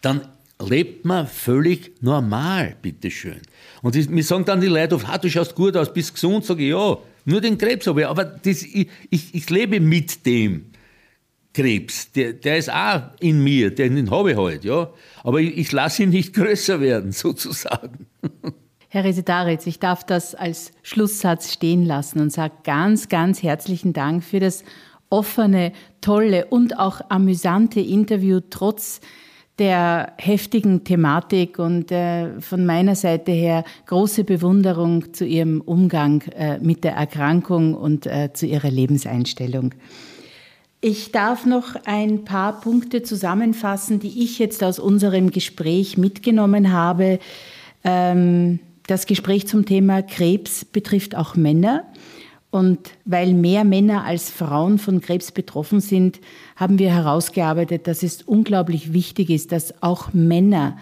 dann 0.00 0.22
lebt 0.58 1.04
man 1.04 1.28
völlig 1.28 1.92
normal, 2.02 2.74
bitteschön. 2.82 3.42
Und 3.80 3.94
ich, 3.94 4.08
mir 4.08 4.24
sagen 4.24 4.44
dann 4.44 4.60
die 4.60 4.66
Leute 4.66 4.96
oft, 4.96 5.08
ah, 5.08 5.18
du 5.18 5.30
schaust 5.30 5.54
gut 5.54 5.76
aus, 5.76 5.92
bist 5.92 6.14
gesund, 6.14 6.44
sage 6.44 6.64
ich, 6.64 6.70
ja, 6.70 6.98
nur 7.24 7.40
den 7.40 7.58
Krebs 7.58 7.86
habe 7.86 8.02
ich, 8.02 8.06
aber 8.06 8.24
das, 8.24 8.62
ich, 8.62 8.88
ich, 9.10 9.34
ich 9.34 9.50
lebe 9.50 9.80
mit 9.80 10.26
dem 10.26 10.66
Krebs, 11.52 12.12
der, 12.12 12.32
der 12.34 12.58
ist 12.58 12.72
auch 12.72 13.02
in 13.18 13.42
mir, 13.42 13.74
den 13.74 14.10
habe 14.10 14.32
ich 14.32 14.36
halt, 14.36 14.64
ja, 14.64 14.90
aber 15.24 15.40
ich, 15.40 15.58
ich 15.58 15.72
lasse 15.72 16.04
ihn 16.04 16.10
nicht 16.10 16.32
größer 16.34 16.80
werden, 16.80 17.12
sozusagen. 17.12 18.06
Herr 18.88 19.04
Resetaritz, 19.04 19.66
ich 19.66 19.78
darf 19.78 20.04
das 20.04 20.34
als 20.34 20.72
Schlusssatz 20.82 21.52
stehen 21.52 21.84
lassen 21.84 22.20
und 22.20 22.32
sage 22.32 22.54
ganz, 22.64 23.08
ganz 23.08 23.42
herzlichen 23.42 23.92
Dank 23.92 24.24
für 24.24 24.40
das 24.40 24.64
offene, 25.10 25.72
tolle 26.00 26.46
und 26.46 26.78
auch 26.78 27.00
amüsante 27.08 27.80
Interview 27.80 28.40
trotz 28.48 29.00
der 29.60 30.14
heftigen 30.16 30.84
Thematik 30.84 31.58
und 31.58 31.92
äh, 31.92 32.40
von 32.40 32.64
meiner 32.64 32.96
Seite 32.96 33.30
her 33.30 33.62
große 33.86 34.24
Bewunderung 34.24 35.12
zu 35.12 35.26
Ihrem 35.26 35.60
Umgang 35.60 36.22
äh, 36.34 36.58
mit 36.58 36.82
der 36.82 36.94
Erkrankung 36.94 37.74
und 37.74 38.06
äh, 38.06 38.30
zu 38.32 38.46
Ihrer 38.46 38.70
Lebenseinstellung. 38.70 39.74
Ich 40.80 41.12
darf 41.12 41.44
noch 41.44 41.76
ein 41.84 42.24
paar 42.24 42.58
Punkte 42.62 43.02
zusammenfassen, 43.02 44.00
die 44.00 44.24
ich 44.24 44.38
jetzt 44.38 44.64
aus 44.64 44.78
unserem 44.78 45.30
Gespräch 45.30 45.98
mitgenommen 45.98 46.72
habe. 46.72 47.18
Ähm, 47.84 48.60
das 48.86 49.04
Gespräch 49.04 49.46
zum 49.46 49.66
Thema 49.66 50.00
Krebs 50.00 50.64
betrifft 50.64 51.14
auch 51.14 51.36
Männer. 51.36 51.84
Und 52.50 52.90
weil 53.04 53.32
mehr 53.32 53.64
Männer 53.64 54.04
als 54.04 54.28
Frauen 54.28 54.78
von 54.78 55.00
Krebs 55.00 55.30
betroffen 55.30 55.80
sind, 55.80 56.20
haben 56.56 56.78
wir 56.78 56.92
herausgearbeitet, 56.92 57.86
dass 57.86 58.02
es 58.02 58.22
unglaublich 58.22 58.92
wichtig 58.92 59.30
ist, 59.30 59.52
dass 59.52 59.82
auch 59.82 60.12
Männer 60.12 60.76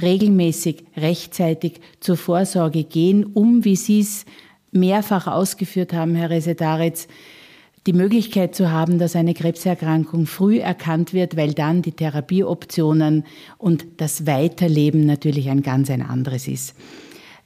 regelmäßig 0.00 0.84
rechtzeitig 0.96 1.80
zur 2.00 2.16
Vorsorge 2.16 2.82
gehen, 2.82 3.24
um, 3.24 3.64
wie 3.64 3.76
Sie 3.76 4.00
es 4.00 4.24
mehrfach 4.72 5.26
ausgeführt 5.26 5.92
haben, 5.92 6.14
Herr 6.14 6.30
Resetaritz, 6.30 7.06
die 7.86 7.92
Möglichkeit 7.92 8.54
zu 8.54 8.70
haben, 8.70 8.98
dass 8.98 9.16
eine 9.16 9.34
Krebserkrankung 9.34 10.26
früh 10.26 10.58
erkannt 10.58 11.12
wird, 11.12 11.36
weil 11.36 11.52
dann 11.52 11.82
die 11.82 11.92
Therapieoptionen 11.92 13.24
und 13.58 13.84
das 13.96 14.26
Weiterleben 14.26 15.04
natürlich 15.04 15.50
ein 15.50 15.62
ganz 15.62 15.90
ein 15.90 16.02
anderes 16.02 16.46
ist. 16.46 16.74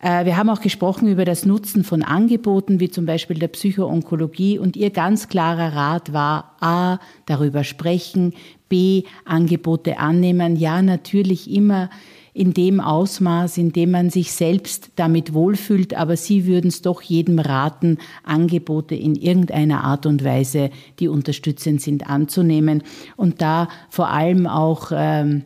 Äh, 0.06 0.24
wir 0.24 0.36
haben 0.36 0.50
auch 0.50 0.60
gesprochen 0.60 1.08
über 1.08 1.24
das 1.24 1.44
Nutzen 1.44 1.82
von 1.82 2.04
Angeboten, 2.04 2.78
wie 2.78 2.90
zum 2.90 3.06
Beispiel 3.06 3.40
der 3.40 3.48
Psychoonkologie. 3.48 4.56
Und 4.56 4.76
Ihr 4.76 4.90
ganz 4.90 5.28
klarer 5.28 5.74
Rat 5.74 6.12
war, 6.12 6.54
a, 6.60 6.98
darüber 7.26 7.64
sprechen, 7.64 8.32
b, 8.68 9.02
Angebote 9.24 9.98
annehmen. 9.98 10.54
Ja, 10.54 10.80
natürlich 10.80 11.50
immer 11.50 11.90
in 12.34 12.54
dem 12.54 12.78
Ausmaß, 12.78 13.58
in 13.58 13.72
dem 13.72 13.90
man 13.90 14.10
sich 14.10 14.30
selbst 14.30 14.90
damit 14.94 15.34
wohlfühlt, 15.34 15.94
aber 15.94 16.16
Sie 16.16 16.46
würden 16.46 16.68
es 16.68 16.82
doch 16.82 17.02
jedem 17.02 17.40
raten, 17.40 17.98
Angebote 18.22 18.94
in 18.94 19.16
irgendeiner 19.16 19.82
Art 19.82 20.06
und 20.06 20.22
Weise, 20.22 20.70
die 21.00 21.08
unterstützend 21.08 21.80
sind, 21.80 22.08
anzunehmen 22.08 22.84
und 23.16 23.40
da 23.40 23.68
vor 23.88 24.10
allem 24.10 24.46
auch 24.46 24.92
ähm, 24.94 25.44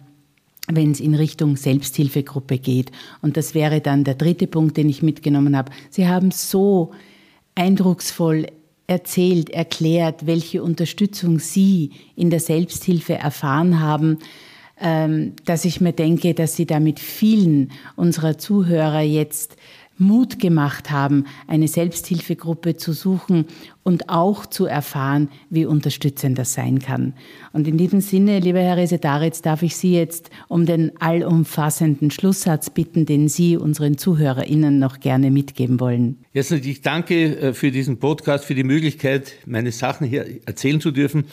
wenn 0.77 0.93
es 0.93 1.01
in 1.01 1.15
Richtung 1.15 1.57
Selbsthilfegruppe 1.57 2.59
geht. 2.59 2.91
Und 3.23 3.37
das 3.37 3.55
wäre 3.55 3.81
dann 3.81 4.05
der 4.05 4.15
dritte 4.15 4.47
Punkt, 4.47 4.77
den 4.77 4.89
ich 4.89 5.03
mitgenommen 5.03 5.57
habe. 5.57 5.73
Sie 5.91 6.09
haben 6.09 6.31
so 6.31 6.93
eindrucksvoll 7.55 8.47
erzählt, 8.87 9.51
erklärt, 9.51 10.27
welche 10.27 10.63
Unterstützung 10.63 11.39
Sie 11.39 11.93
in 12.17 12.31
der 12.31 12.41
Selbsthilfe 12.41 13.15
erfahren 13.15 13.81
haben, 13.81 14.19
ähm, 14.81 15.35
dass 15.45 15.65
ich 15.65 15.81
mir 15.81 15.93
denke, 15.93 16.35
dass 16.35 16.57
Sie 16.57 16.67
damit 16.67 16.99
vielen 16.99 17.71
unserer 17.97 18.39
Zuhörer 18.39 19.01
jetzt 19.01 19.57
Mut 20.01 20.39
gemacht 20.39 20.91
haben, 20.91 21.27
eine 21.47 21.69
Selbsthilfegruppe 21.69 22.77
zu 22.77 22.93
suchen 22.93 23.47
und 23.83 24.09
auch 24.09 24.47
zu 24.47 24.67
erfahren, 24.67 25.29
wie 25.51 25.67
unterstützend 25.67 26.39
das 26.39 26.55
sein 26.55 26.79
kann. 26.79 27.15
Und 27.53 27.69
in 27.69 27.79
diesem 27.79 28.01
Sinne, 28.01 28.41
lieber 28.41 28.61
Herr 28.61 28.77
Resetaritz, 28.77 29.43
darf 29.43 29.63
ich 29.63 29.77
Sie 29.77 29.95
jetzt 29.95 30.31
um 30.49 30.67
den 30.67 30.93
allumfassenden 31.01 32.11
Schlusssatz 32.11 32.71
bitten, 32.71 33.07
den 33.07 33.29
Sie 33.29 33.57
unseren 33.57 33.99
ZuhörerInnen 33.99 34.79
noch 34.79 35.01
gerne 35.01 35.31
mitgeben 35.31 35.81
wollen. 35.81 36.25
Jetzt 36.33 36.51
ich 36.53 36.83
danke 36.83 37.37
äh, 37.37 37.53
für 37.53 37.71
diesen 37.71 37.99
Podcast, 37.99 38.45
für 38.45 38.55
die 38.55 38.65
Möglichkeit, 38.65 39.35
meine 39.47 39.73
Sachen 39.73 40.07
hier 40.07 40.27
erzählen 40.47 40.81
zu 40.81 40.91
dürfen. 40.91 41.25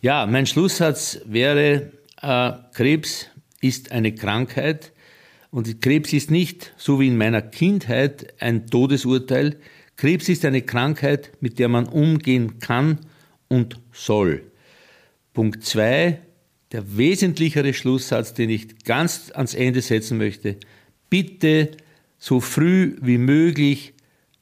Ja, 0.00 0.26
mein 0.26 0.46
Schlusssatz 0.46 1.20
wäre, 1.26 1.92
äh, 2.20 2.52
Krebs 2.72 3.28
ist 3.60 3.92
eine 3.92 4.14
Krankheit, 4.14 4.92
und 5.54 5.80
Krebs 5.80 6.12
ist 6.12 6.32
nicht, 6.32 6.74
so 6.76 6.98
wie 6.98 7.06
in 7.06 7.16
meiner 7.16 7.40
Kindheit, 7.40 8.34
ein 8.40 8.66
Todesurteil. 8.66 9.56
Krebs 9.94 10.28
ist 10.28 10.44
eine 10.44 10.62
Krankheit, 10.62 11.30
mit 11.38 11.60
der 11.60 11.68
man 11.68 11.86
umgehen 11.86 12.58
kann 12.58 12.98
und 13.46 13.80
soll. 13.92 14.50
Punkt 15.32 15.62
zwei, 15.62 16.18
der 16.72 16.96
wesentlichere 16.96 17.72
Schlusssatz, 17.72 18.34
den 18.34 18.50
ich 18.50 18.82
ganz 18.82 19.30
ans 19.32 19.54
Ende 19.54 19.80
setzen 19.80 20.18
möchte. 20.18 20.56
Bitte 21.08 21.70
so 22.18 22.40
früh 22.40 22.96
wie 23.00 23.18
möglich 23.18 23.94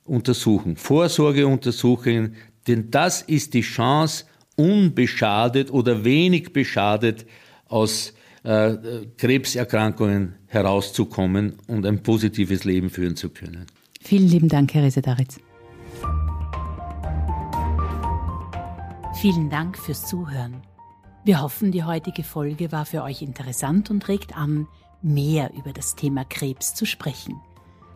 untersuchen. 0.04 0.78
Vorsorgeuntersuchungen, 0.78 2.36
denn 2.66 2.90
das 2.90 3.20
ist 3.20 3.52
die 3.52 3.60
Chance, 3.60 4.24
unbeschadet 4.56 5.70
oder 5.72 6.06
wenig 6.06 6.54
beschadet 6.54 7.26
aus 7.66 8.14
äh, 8.44 9.06
Krebserkrankungen 9.16 10.34
herauszukommen 10.46 11.54
und 11.66 11.86
ein 11.86 12.02
positives 12.02 12.64
Leben 12.64 12.90
führen 12.90 13.16
zu 13.16 13.30
können. 13.30 13.66
Vielen 14.00 14.28
lieben 14.28 14.48
Dank, 14.48 14.74
Herr 14.74 14.82
Resedaritz. 14.82 15.38
Vielen 19.20 19.50
Dank 19.50 19.78
fürs 19.78 20.06
Zuhören. 20.06 20.62
Wir 21.24 21.40
hoffen, 21.40 21.70
die 21.70 21.84
heutige 21.84 22.24
Folge 22.24 22.72
war 22.72 22.84
für 22.84 23.04
euch 23.04 23.22
interessant 23.22 23.90
und 23.90 24.08
regt 24.08 24.36
an, 24.36 24.66
mehr 25.02 25.52
über 25.54 25.72
das 25.72 25.94
Thema 25.94 26.24
Krebs 26.24 26.74
zu 26.74 26.84
sprechen. 26.84 27.40